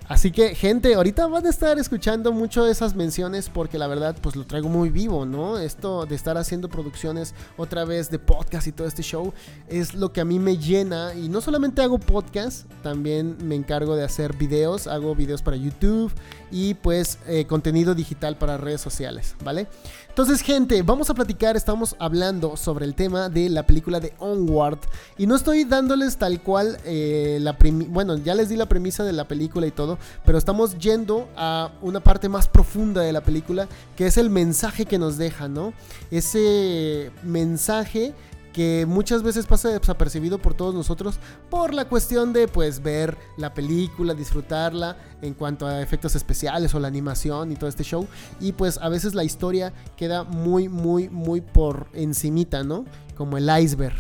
[0.08, 4.16] Así que, gente, ahorita van a estar escuchando mucho de esas menciones porque la verdad,
[4.22, 5.58] pues lo traigo muy vivo, ¿no?
[5.58, 9.34] Esto de estar haciendo producciones otra vez de podcast y todo este show
[9.68, 11.14] es lo que a mí me llena.
[11.14, 16.14] Y no solamente hago podcast, también me encargo de hacer videos, hago videos para YouTube
[16.52, 19.68] y pues eh, contenido digital para redes sociales, ¿vale?
[20.10, 24.80] Entonces, gente, vamos a platicar, estamos hablando sobre el tema de la película de Onward.
[25.16, 27.56] Y no estoy dándoles tal cual eh, la
[27.90, 31.72] Bueno, ya les di la premisa de la película y todo, pero estamos yendo a
[31.84, 35.74] una parte más profunda de la película, que es el mensaje que nos deja, ¿no?
[36.10, 38.16] Ese mensaje
[38.58, 43.54] que muchas veces pasa desapercibido por todos nosotros por la cuestión de pues ver la
[43.54, 48.08] película, disfrutarla en cuanto a efectos especiales o la animación y todo este show
[48.40, 52.86] y pues a veces la historia queda muy muy muy por encimita, ¿no?
[53.16, 53.96] Como el iceberg.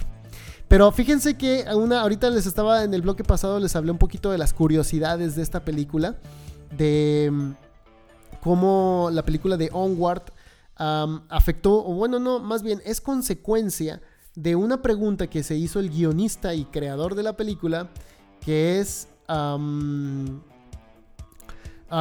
[0.67, 4.31] Pero fíjense que una, ahorita les estaba en el bloque pasado, les hablé un poquito
[4.31, 6.15] de las curiosidades de esta película,
[6.75, 7.51] de mm,
[8.41, 10.23] cómo la película de Onward
[10.79, 14.01] afectó, o bueno, no, más bien es consecuencia
[14.37, 17.89] de una pregunta que se hizo el guionista y creador de la película,
[18.39, 19.07] que es...
[19.27, 19.57] a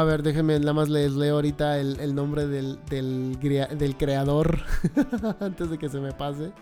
[0.05, 4.61] ver, déjenme nada más les leo ahorita el, nombre del, del, creador
[5.41, 6.53] antes de que se me pase.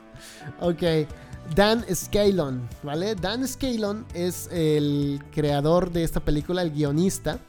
[0.61, 1.09] Ok,
[1.57, 3.17] Dan Scalon, ¿vale?
[3.17, 7.41] Dan Scalon es el creador de esta película, el guionista.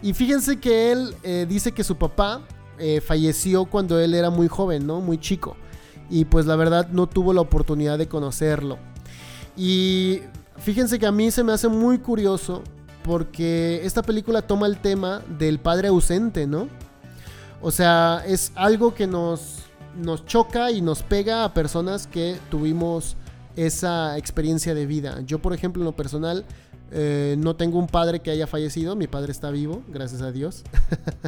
[0.00, 2.40] Y fíjense que él eh, dice que su papá
[2.78, 5.02] eh, falleció cuando él era muy joven, ¿no?
[5.02, 5.54] Muy chico
[6.10, 8.78] y pues la verdad no tuvo la oportunidad de conocerlo.
[9.56, 10.20] Y
[10.58, 12.62] fíjense que a mí se me hace muy curioso
[13.02, 16.68] porque esta película toma el tema del padre ausente, ¿no?
[17.60, 19.60] O sea, es algo que nos,
[19.96, 23.16] nos choca y nos pega a personas que tuvimos
[23.56, 25.20] esa experiencia de vida.
[25.26, 26.44] Yo, por ejemplo, en lo personal,
[26.90, 30.62] eh, no tengo un padre que haya fallecido, mi padre está vivo, gracias a Dios.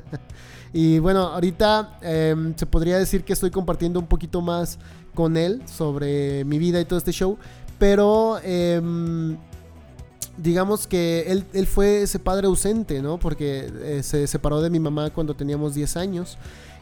[0.73, 4.79] y bueno, ahorita em, se podría decir que estoy compartiendo un poquito más
[5.15, 7.37] con él sobre mi vida y todo este show,
[7.79, 9.37] pero em,
[10.39, 13.19] digamos que él, fue ese padre ausente, ¿no?
[13.19, 16.39] Porque eh, se separó de mi mamá cuando teníamos 10 años.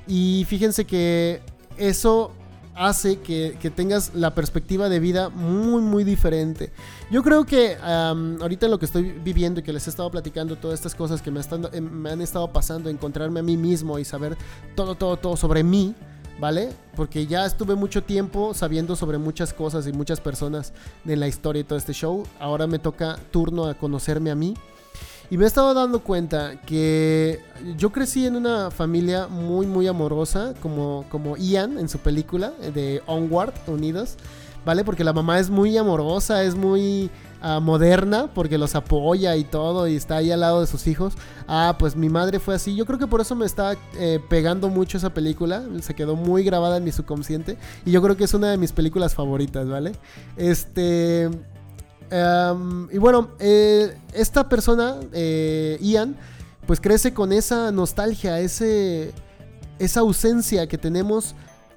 [0.06, 1.42] Y fíjense que
[1.76, 2.32] eso
[2.78, 6.70] hace que, tengas la perspectiva de vida muy, muy diferente.
[7.10, 10.56] Yo creo que ahorita en lo que estoy viviendo y que les he estado platicando
[10.56, 13.98] todas estas cosas que me, están, eh, me han estado pasando, encontrarme a mí mismo
[13.98, 14.36] y saber
[14.76, 15.94] todo, todo, todo sobre mí,
[16.38, 16.70] ¿vale?
[16.94, 20.72] Porque ya estuve mucho tiempo sabiendo sobre muchas cosas y muchas personas
[21.04, 22.24] en la historia y todo este show.
[22.38, 24.54] Ahora me toca turno a conocerme a mí.
[25.30, 27.40] Y me he estado dando cuenta que
[27.76, 33.02] yo crecí en una familia muy, muy amorosa, como, como Ian en su película de
[33.06, 34.16] Onward, Unidos,
[34.64, 34.84] ¿vale?
[34.84, 37.10] Porque la mamá es muy amorosa, es muy
[37.42, 41.12] ah, moderna, porque los apoya y todo, y está ahí al lado de sus hijos.
[41.46, 42.74] Ah, pues mi madre fue así.
[42.74, 46.42] Yo creo que por eso me está eh, pegando mucho esa película, se quedó muy
[46.42, 49.92] grabada en mi subconsciente, y yo creo que es una de mis películas favoritas, ¿vale?
[50.38, 51.28] Este...
[52.10, 56.16] Em, y bueno, eh, esta persona, eh, Ian,
[56.66, 59.12] pues crece con esa nostalgia, ese,
[59.78, 61.34] esa ausencia que tenemos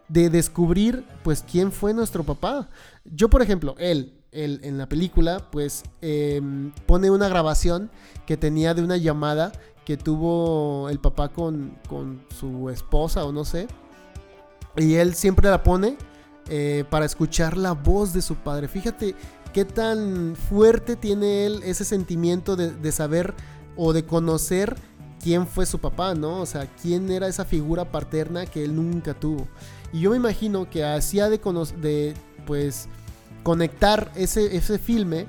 [0.07, 2.69] de descubrir, pues, quién fue nuestro papá.
[3.05, 7.89] Yo, por ejemplo, él, él en la película, pues, em, pone una grabación
[8.25, 9.51] que tenía de una llamada
[9.85, 13.67] que tuvo el papá con, con su esposa o no sé.
[14.77, 15.97] Y él siempre la pone
[16.49, 18.67] eh, para escuchar la voz de su padre.
[18.67, 19.15] Fíjate
[19.51, 23.33] qué tan fuerte tiene él ese sentimiento de, saber
[23.75, 24.75] o de conocer
[25.21, 26.39] quién fue su papá, ¿no?
[26.39, 29.47] O sea, quién era esa figura paterna que él nunca tuvo.
[29.93, 31.39] Y yo me imagino que hacía de,
[31.81, 32.13] de
[32.45, 32.87] pues,
[33.43, 35.27] conectar ese, ese filme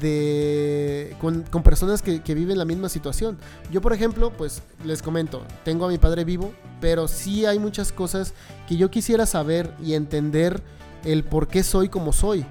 [0.00, 3.38] de, con, personas que, que, viven la misma situación.
[3.70, 7.92] Yo, por ejemplo, pues les comento, tengo a mi padre vivo, pero sí hay muchas
[7.92, 8.34] cosas
[8.66, 10.62] que yo quisiera saber y entender
[11.04, 12.44] el por qué soy como soy.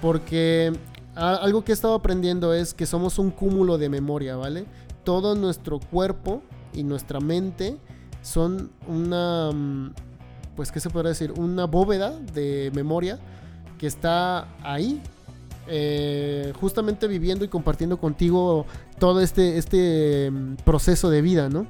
[0.00, 0.72] Porque
[1.14, 4.66] algo que he estado aprendiendo es que somos un cúmulo de memoria, ¿vale?
[5.04, 6.42] Todo nuestro cuerpo
[6.74, 7.78] y nuestra mente
[8.22, 9.94] son una, mm,
[10.56, 11.32] pues, ¿qué se podría decir?
[11.32, 13.18] Una bóveda de memoria
[13.78, 15.00] que está ahí,
[15.68, 18.66] eh, justamente viviendo y compartiendo contigo
[18.98, 21.66] todo este, este mm, proceso de vida, ¿no?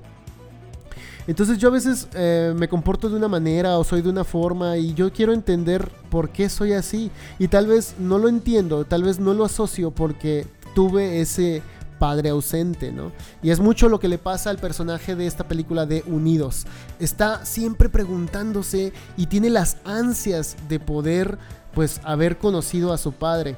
[1.26, 4.76] Entonces yo a veces eh, me comporto de una manera o soy de una forma
[4.76, 7.10] y yo quiero entender por qué soy así.
[7.38, 11.62] Y tal vez no lo entiendo, tal vez no lo asocio porque tuve ese
[11.98, 13.12] padre ausente, ¿no?
[13.42, 16.66] Y es mucho lo que le pasa al personaje de esta película de Unidos.
[17.00, 21.38] Está siempre preguntándose y tiene las ansias de poder
[21.74, 23.56] pues haber conocido a su padre.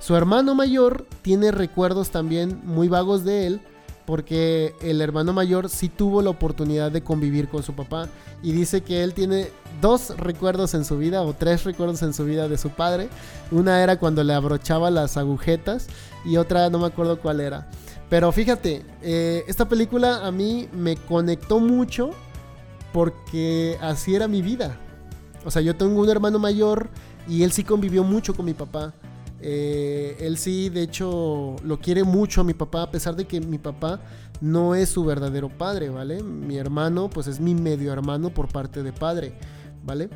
[0.00, 3.60] Su hermano mayor tiene recuerdos también muy vagos de él,
[4.08, 8.08] porque el hermano mayor sí tuvo la oportunidad de convivir con su papá
[8.42, 9.50] y dice que él tiene
[9.82, 13.10] dos recuerdos en su vida o tres recuerdos en su vida de su padre.
[13.50, 15.88] Una era cuando le abrochaba las agujetas
[16.24, 17.68] y otra no me acuerdo cuál era.
[18.08, 22.12] Pero fíjate, eh, esta película a mí me conectó mucho
[22.94, 24.78] porque así era mi vida.
[25.44, 26.88] O sea, yo tengo un hermano mayor
[27.28, 28.94] y él sí convivió mucho con mi papá.
[29.40, 33.40] Eh, él sí, de hecho, lo quiere mucho a mi papá, a pesar de que
[33.40, 34.00] mi papá
[34.40, 36.22] no es su verdadero padre, ¿vale?
[36.22, 39.34] Mi hermano, pues es mi medio hermano por parte de padre,
[39.84, 40.10] ¿vale?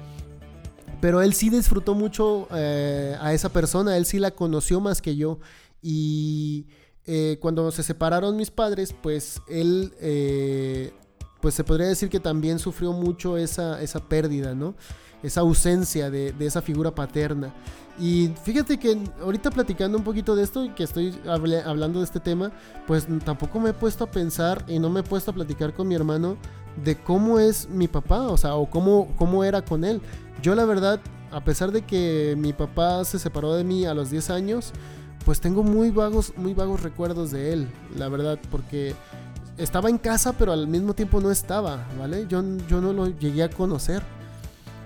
[1.01, 5.17] Pero él sí disfrutó mucho eh, a esa persona, él sí la conoció más que
[5.17, 5.39] yo.
[5.81, 6.67] Y
[7.07, 9.93] eh, cuando se separaron mis padres, pues él,
[11.41, 14.77] pues se podría decir que también sufrió mucho esa, esa pérdida, ¿no?
[15.25, 17.53] Esa ausencia de, de esa figura paterna.
[17.99, 22.21] Y fíjate que ahorita platicando un poquito de esto y que estoy hablando de este
[22.21, 22.51] tema,
[22.87, 25.89] pues tampoco me he puesto a pensar y no me he puesto a platicar con
[25.89, 26.37] mi hermano
[26.83, 30.01] de cómo es mi papá, o sea, o cómo, cómo era con él.
[30.43, 34.11] Yo la verdad, a pesar de que mi papá se separó de mí a los
[34.11, 34.73] 10 años,
[35.25, 38.95] pues tengo muy vagos, muy vagos recuerdos de él, la verdad, porque
[39.59, 42.27] estaba en casa, pero al mismo tiempo no estaba, ¿vale?
[42.27, 44.03] Yo, yo no lo llegué a conocer.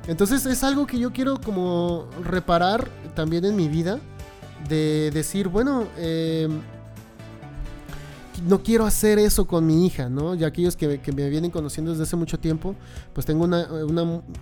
[0.06, 3.98] Entonces es algo que yo quiero como reparar también en mi vida.
[4.68, 6.60] De decir, bueno, em,
[8.46, 10.34] no quiero hacer eso con mi hija, ¿no?
[10.34, 12.74] Ya aquellos que, me vienen conociendo desde hace mucho tiempo,
[13.12, 13.66] pues tengo una,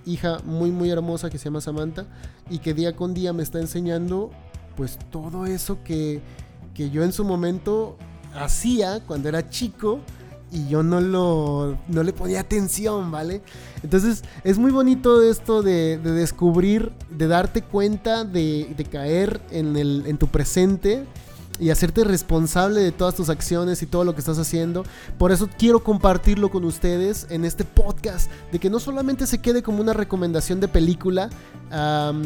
[0.04, 2.06] hija muy, muy hermosa que se llama Samantha
[2.50, 4.30] y que día con día me está enseñando
[4.76, 6.20] pues todo eso que,
[6.74, 7.96] que yo en su momento
[8.34, 10.00] hacía cuando era chico
[10.54, 13.42] y yo no lo no le ponía atención, ¿vale?
[13.82, 20.16] Entonces es muy bonito esto de, descubrir, de darte cuenta, de, caer en, el, en
[20.16, 21.04] tu presente
[21.58, 24.84] y hacerte responsable de todas tus acciones y todo lo que estás haciendo.
[25.18, 29.62] Por eso quiero compartirlo con ustedes en este podcast, de que no solamente se quede
[29.62, 31.30] como una recomendación de película,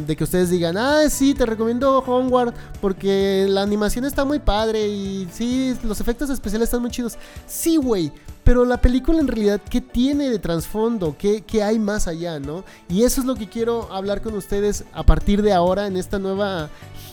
[0.07, 4.89] de que ustedes digan, ah, sí, te recomiendo Homeward porque la animación está muy padre
[4.89, 7.17] y sí, los efectos especiales están muy chidos.
[7.47, 8.13] Sí, güey,
[8.45, 11.17] pero la película en realidad, ¿qué tiene de trasfondo?
[11.19, 12.65] ¿Qué, ¿Qué, hay más allá, no?
[12.89, 16.19] Y eso es lo que quiero hablar con ustedes a partir de ahora en esta
[16.19, 16.71] nueva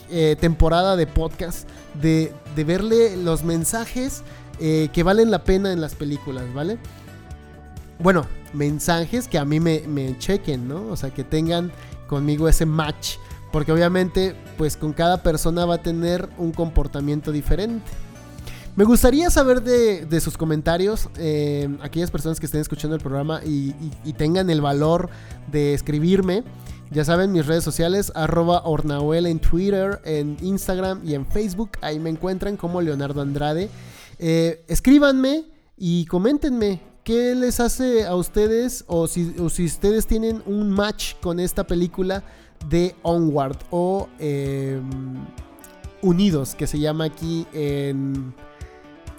[0.10, 1.68] eh, temporada de podcast,
[2.02, 4.24] de, verle los mensajes
[4.60, 6.78] eh, que valen la pena en las películas, ¿vale?
[8.00, 10.88] Bueno, mensajes que a mí me, chequen, ¿no?
[10.88, 11.72] O sea, que tengan
[12.08, 13.16] conmigo ese match.
[13.52, 17.90] Porque obviamente, pues con cada persona va a tener un comportamiento diferente.
[18.76, 23.72] Me gustaría saber de, sus comentarios, eh, aquellas personas que estén escuchando el programa y,
[24.18, 25.10] tengan el valor
[25.50, 26.44] de escribirme.
[26.92, 31.72] Ya saben, mis redes sociales, arroba Ornahuel en Twitter, en Instagram y en Facebook.
[31.82, 33.70] Ahí me encuentran como Leonardo Andrade.
[34.20, 35.46] Eh, escríbanme
[35.78, 41.66] y coméntenme qué les hace a ustedes o si, ustedes tienen un match con esta
[41.66, 42.24] película
[42.70, 45.26] de Onward o em,
[46.02, 48.34] Unidos, que se llama aquí en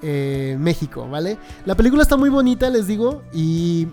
[0.03, 1.37] eh, México, ¿vale?
[1.65, 3.89] La película está muy bonita, les digo, y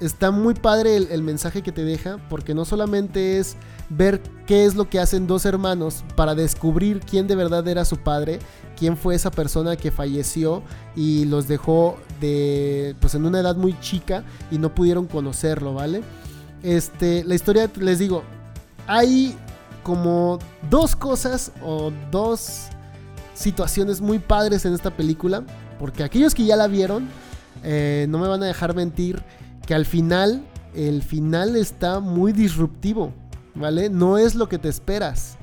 [0.00, 3.56] está muy padre el, mensaje que te deja, porque no solamente es
[3.88, 7.98] ver qué es lo que hacen dos hermanos para descubrir quién de verdad era su
[7.98, 8.38] padre,
[8.76, 10.62] quién fue esa persona que falleció
[10.94, 16.02] y los dejó de, pues en una edad muy chica y no pudieron conocerlo, ¿vale?
[16.62, 18.22] Este, la historia, les digo,
[18.86, 19.36] hay
[19.82, 20.38] como
[20.68, 22.68] dos cosas o dos
[23.34, 25.44] situaciones muy padres en esta película.
[25.78, 27.08] Porque aquellos que ya la vieron,
[27.62, 29.22] eh, no me van a dejar mentir
[29.66, 30.42] que al final,
[30.74, 33.12] el final está muy disruptivo,
[33.54, 33.90] ¿vale?
[33.90, 35.36] No es lo que te esperas.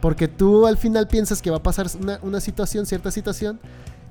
[0.00, 1.86] Porque tú al final piensas que va a pasar
[2.22, 3.58] una, situación, cierta situación,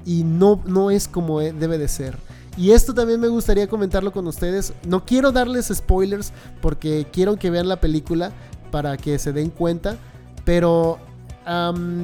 [0.05, 2.17] y no, no es como e, debe de ser.
[2.57, 4.73] Y esto también me gustaría comentarlo con ustedes.
[4.85, 8.31] No quiero darles spoilers porque quiero que vean la película
[8.69, 9.97] para que se den cuenta.
[10.45, 10.99] Pero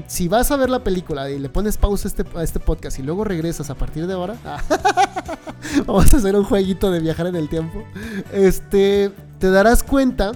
[0.07, 3.03] si vas a ver la película y le pones pausa a este, este podcast y
[3.03, 4.35] luego regresas a partir de ahora,
[5.85, 7.83] vamos a hacer un jueguito de viajar en el tiempo.
[8.31, 10.33] Este, te darás cuenta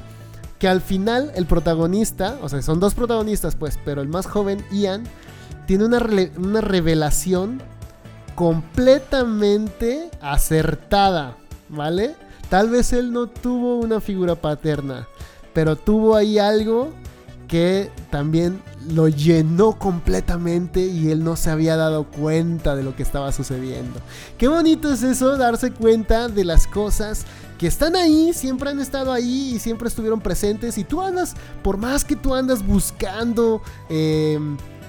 [0.60, 4.64] que al final el protagonista, o sea, son dos protagonistas, pues, pero el más joven,
[4.72, 5.04] Ian,
[5.68, 6.00] tiene una,
[6.38, 7.62] una revelación
[8.36, 11.38] completamente acertada,
[11.70, 12.16] ¿vale?
[12.50, 15.08] Tal vez él no tuvo una figura paterna,
[15.54, 16.94] pero tuvo ahí algo
[17.54, 23.04] que también lo llenó completamente y él no se había dado cuenta de lo que
[23.04, 24.00] estaba sucediendo.
[24.40, 27.28] Qué bonito es eso, darse cuenta de las cosas
[27.60, 31.78] que están ahí, siempre han estado ahí y siempre estuvieron presentes y tú andas, por
[31.78, 33.62] más que tú andas buscando...
[33.88, 34.40] Eh,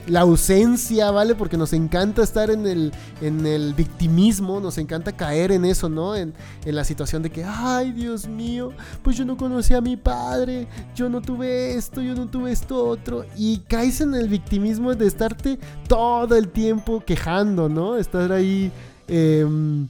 [0.06, 1.34] la ausencia, ¿vale?
[1.34, 6.14] Porque nos encanta estar en el, en el victimismo, nos encanta caer en eso, ¿no?
[6.14, 6.34] En,
[6.64, 8.70] en, la situación de que, ay, Dios mío,
[9.02, 12.84] pues yo no conocí a mi padre, yo no tuve esto, yo no tuve esto
[12.84, 13.24] otro.
[13.36, 17.96] Y caes en el victimismo de estarte todo el tiempo quejando, ¿no?
[17.96, 18.70] Estar ahí,
[19.08, 19.88] em,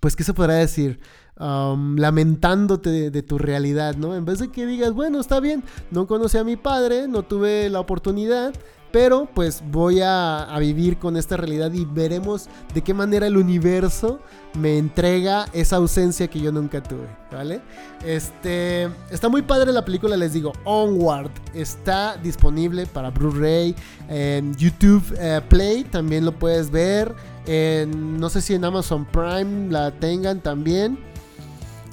[0.00, 1.00] pues, ¿qué se podrá decir?
[1.40, 4.14] lamentándote de, tu realidad, ¿no?
[4.14, 7.70] En vez de que digas, bueno, está bien, no conocí a mi padre, no tuve
[7.70, 8.52] la oportunidad,
[8.92, 14.20] pero pues voy a, vivir con esta realidad y veremos de qué manera el universo
[14.58, 17.60] me entrega esa ausencia que yo nunca tuve, ¿vale?
[18.04, 21.30] Este, está muy padre la película, les digo, Onward.
[21.54, 23.74] Está disponible para Blu-ray,
[24.08, 27.14] en YouTube eh, Play también lo puedes ver.
[27.46, 31.09] no sé si en Amazon Prime la tengan también.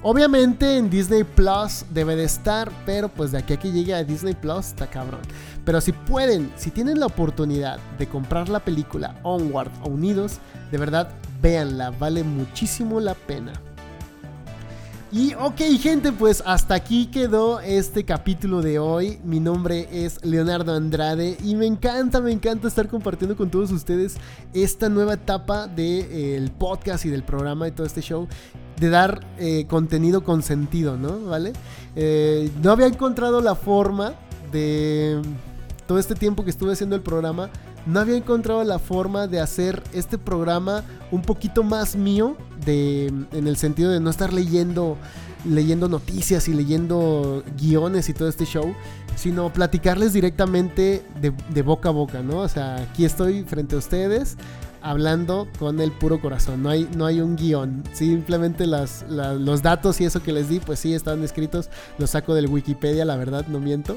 [0.02, 4.04] Obviamente en Disney Plus debe de estar, pero pues de aquí a que llegue a
[4.04, 5.20] Disney Plus está cabrón.
[5.64, 10.38] Pero si pueden, si tienen la oportunidad de comprar la película Onward o Unidos,
[10.70, 11.10] de verdad
[11.42, 13.52] véanla, vale muchísimo la pena.
[15.10, 19.18] Y ok gente, pues hasta aquí quedó este capítulo de hoy.
[19.24, 24.16] Mi nombre es Leonardo Andrade y me encanta, me encanta estar compartiendo con todos ustedes
[24.52, 28.28] esta nueva etapa del eh, podcast y del programa y todo este show.
[28.78, 31.20] De dar eh, contenido con sentido, ¿no?
[31.20, 31.54] ¿Vale?
[31.96, 34.12] Eh, no había encontrado la forma
[34.52, 35.22] de...
[35.86, 37.48] Todo este tiempo que estuve haciendo el programa,
[37.88, 43.46] no había encontrado la forma de hacer este programa un poquito más mío, de, en
[43.46, 44.98] el sentido de no estar leyendo,
[45.46, 48.74] leyendo noticias y leyendo guiones y todo este show,
[49.16, 52.40] sino platicarles directamente de, boca a boca, ¿no?
[52.40, 54.36] O sea, aquí estoy frente a ustedes,
[54.82, 56.62] hablando con el puro corazón.
[56.62, 57.82] No hay, no hay un guion.
[57.92, 61.70] Simplemente las, los datos y eso que les di, pues sí, están escritos.
[61.98, 63.96] Los saco del Wikipedia, la verdad, no miento.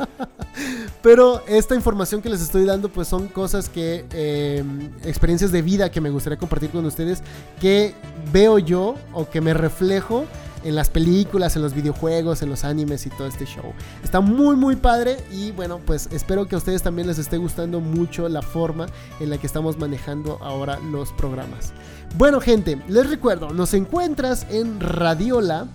[1.02, 5.90] Pero esta información que les estoy dando, pues son cosas que, em, experiencias de vida
[5.90, 7.22] que me gustaría compartir con ustedes,
[7.60, 7.94] que
[8.32, 10.24] veo yo o que me reflejo
[10.66, 13.72] en las películas, en los videojuegos, en los animes y todo este show.
[14.02, 17.78] Está muy muy padre y bueno, pues espero que a ustedes también les esté gustando
[17.80, 18.86] mucho la forma
[19.20, 21.72] en la que estamos manejando ahora los programas.
[22.16, 25.68] Bueno gente, les recuerdo, nos encuentras en Radiola,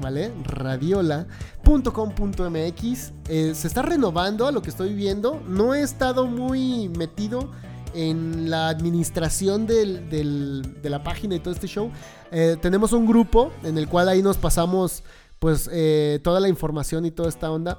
[0.00, 0.32] ¿vale?
[0.44, 3.12] Radiola.com.mx.
[3.28, 5.40] Eh, se está renovando a lo que estoy viendo.
[5.46, 7.50] No he estado muy metido
[7.94, 11.90] en la administración de la página y todo este show,
[12.30, 15.02] eh, tenemos un grupo en el cual ahí nos pasamos
[15.38, 17.78] pues eh, toda la información y toda esta onda.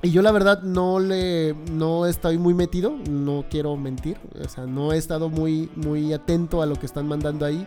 [0.00, 4.66] Y yo la verdad no le no estoy muy metido, no quiero mentir, o sea,
[4.66, 7.64] no he estado muy muy atento a lo que están mandando ahí.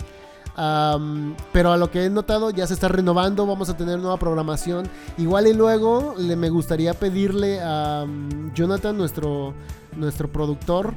[1.54, 4.90] pero a lo que he notado ya se está renovando, vamos a tener nueva programación.
[5.18, 8.06] Igual y luego le, me gustaría pedirle a
[8.54, 9.54] Jonathan, nuestro,
[9.96, 10.94] nuestro productor,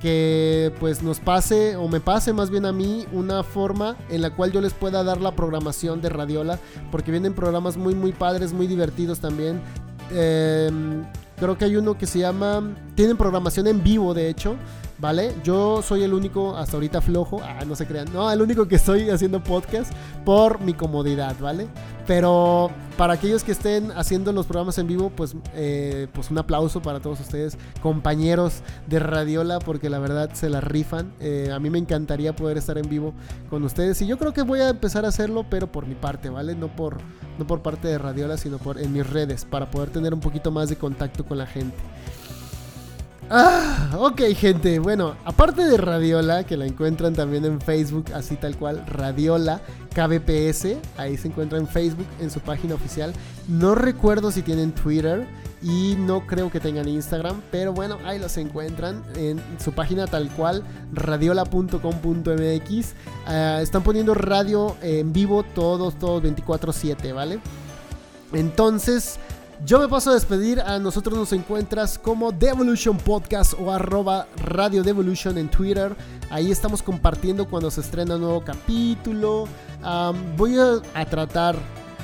[0.00, 4.34] que pues nos pase o me pase más bien a mí una forma en la
[4.34, 6.58] cual yo les pueda dar la programación de Radiola
[6.90, 9.60] porque vienen programas muy muy padres muy divertidos también.
[10.10, 11.04] Em,
[11.36, 12.62] creo que hay uno que se llama
[12.94, 14.56] tienen programación en vivo de hecho
[14.98, 15.34] ¿vale?
[15.44, 18.76] Yo soy el único hasta ahorita flojo, ah, no se crean, no, el único que
[18.76, 19.92] estoy haciendo podcast
[20.24, 21.68] por mi comodidad, ¿vale?
[22.06, 26.80] Pero para aquellos que estén haciendo los programas en vivo, pues, eh, pues un aplauso
[26.80, 31.12] para todos ustedes, compañeros de Radiola, porque la verdad se la rifan.
[31.20, 33.12] Eh, a mí me encantaría poder estar en vivo
[33.50, 36.30] con ustedes y yo creo que voy a empezar a hacerlo, pero por mi parte,
[36.30, 36.54] ¿vale?
[36.54, 36.96] No por,
[37.38, 40.50] no por parte de Radiola, sino por en mis redes, para poder tener un poquito
[40.50, 41.76] más de contacto con la gente.
[43.30, 44.78] Ah, ok, gente.
[44.78, 49.60] Bueno, aparte de Radiola, que la encuentran también en Facebook, así tal cual, Radiola
[49.94, 50.78] KBPS.
[50.96, 53.12] Ahí se encuentra en Facebook, en su página oficial.
[53.46, 55.26] No recuerdo si tienen Twitter
[55.60, 60.30] y no creo que tengan Instagram, pero bueno, ahí los encuentran en su página tal
[60.30, 60.62] cual,
[60.94, 62.94] radiola.com.mx.
[63.26, 67.40] Ah, están poniendo radio en vivo todos, todos 24/7, ¿vale?
[68.32, 69.18] Entonces,
[69.64, 70.60] yo me paso a despedir.
[70.60, 75.94] A nosotros nos encuentras como Devolution Podcast o arroba Radio Devolution en Twitter.
[76.30, 79.46] Ahí estamos compartiendo cuando se estrena un nuevo capítulo.
[80.36, 81.56] voy a, tratar.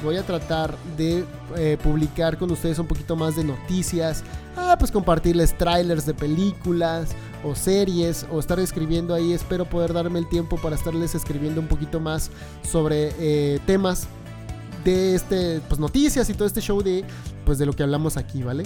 [0.03, 1.25] Voy a tratar de
[1.57, 4.23] eh, publicar con ustedes un poquito más de noticias.
[4.57, 7.11] Ah, pues compartirles trailers de películas
[7.45, 9.33] o series o estar escribiendo ahí.
[9.33, 12.31] Espero poder darme el tiempo para estarles escribiendo un poquito más
[12.63, 14.09] sobre eh, temas
[14.85, 17.05] de este, pues noticias y todo este show de,
[17.45, 18.64] pues de lo que hablamos aquí, ¿vale?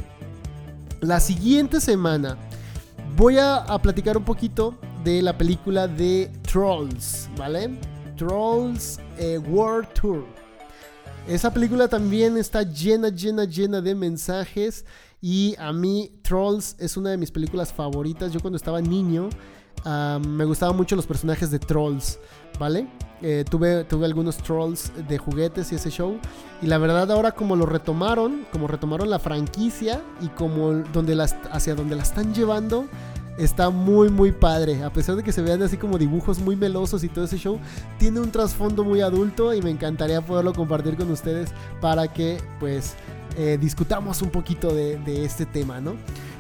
[1.00, 2.36] La siguiente semana
[3.16, 4.74] voy a, platicar un poquito
[5.04, 7.78] de la película de Trolls, ¿vale?
[8.16, 10.24] Trolls eh, World Tour.
[11.28, 14.84] Esa película también está llena, llena, llena de mensajes.
[15.20, 18.32] Y a mí Trolls es una de mis películas favoritas.
[18.32, 19.28] Yo cuando estaba niño
[19.84, 22.18] me gustaban mucho los personajes de Trolls,
[22.58, 22.86] ¿vale?
[23.20, 26.18] Eh, tuve, tuve algunos trolls de juguetes y ese show.
[26.62, 31.36] Y la verdad ahora como lo retomaron, como retomaron la franquicia y como donde las,
[31.50, 32.86] hacia donde la están llevando,
[33.38, 34.82] está muy muy padre.
[34.82, 37.58] A pesar de que se vean así como dibujos muy melosos y todo ese show,
[37.98, 41.50] tiene un trasfondo muy adulto y me encantaría poderlo compartir con ustedes
[41.80, 42.94] para que pues
[43.36, 45.94] eh, discutamos un poquito de, de este tema, ¿no?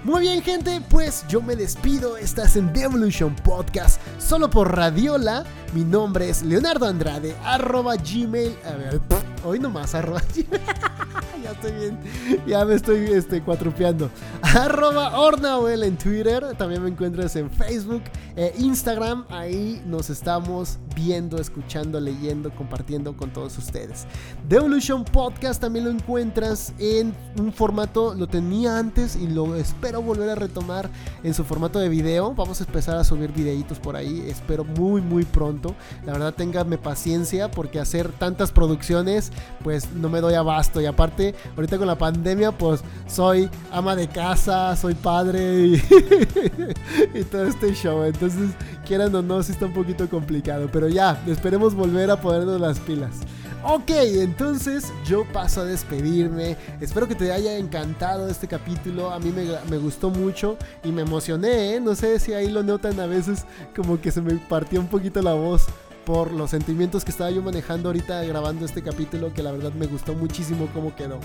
[0.04, 2.16] Muy bien, gente, pues yo me despido.
[2.16, 5.44] Estás en Devolution Podcast, solo por Radiola.
[5.74, 8.56] Mi nombre es Leonardo Andrade, arroba gmail.
[8.64, 9.00] A ver,
[9.44, 10.22] hoy nomás, arroba
[11.42, 11.98] ya estoy bien,
[12.46, 14.10] ya me estoy este, cuatrupeando.
[14.42, 18.02] Arroba Ornawell en Twitter, también me encuentras en Facebook
[18.36, 19.24] e Instagram.
[19.30, 24.06] Ahí nos estamos viendo, escuchando, leyendo, compartiendo con todos ustedes.
[24.48, 30.30] Devolution Podcast también lo encuentras en un formato, lo tenía antes y lo espero volver
[30.30, 30.90] a retomar
[31.22, 32.34] en su formato de video.
[32.34, 35.74] Vamos a empezar a subir videitos por ahí, espero muy muy pronto.
[36.04, 39.27] La verdad, ténganme paciencia porque hacer tantas producciones,
[39.62, 40.80] pues no me doy abasto.
[40.80, 45.64] Y aparte, ahorita con la pandemia, pues soy ama de casa, soy padre
[47.14, 48.04] y, todo este show.
[48.04, 48.50] Entonces,
[48.86, 50.68] quieran o no, sí está un poquito complicado.
[50.72, 53.20] Pero ya, esperemos volver a ponernos las pilas.
[53.64, 56.56] Ok, entonces yo paso a despedirme.
[56.80, 59.10] Espero que te haya encantado este capítulo.
[59.10, 61.74] A mí me, gustó mucho y me emocioné.
[61.74, 61.80] ¿eh?
[61.80, 65.20] No sé si ahí lo notan a veces como que se me partió un poquito
[65.22, 65.66] la voz
[66.08, 69.84] por los sentimientos que estaba yo manejando ahorita grabando este capítulo que la verdad me
[69.84, 71.18] gustó muchísimo cómo quedó.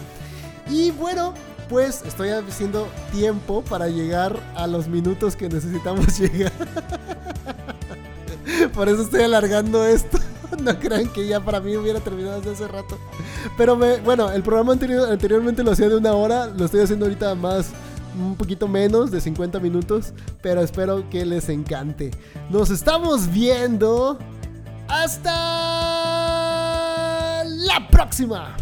[0.70, 1.34] Y bueno,
[1.70, 6.52] pues estoy haciendo tiempo para llegar a los minutos que necesitamos llegar.
[8.74, 10.20] Por eso estoy alargando esto.
[10.62, 12.98] No crean que ya para mí hubiera terminado hace rato.
[13.58, 16.46] Pero bueno, el programa anterior, anteriormente lo hacía de una hora.
[16.46, 17.72] Lo estoy haciendo ahorita más,
[18.16, 20.14] un poquito menos de 50 minutos.
[20.42, 22.12] Pero espero que les encante.
[22.52, 24.20] Nos estamos viendo.
[24.96, 25.34] Hasta
[27.44, 28.56] la próxima.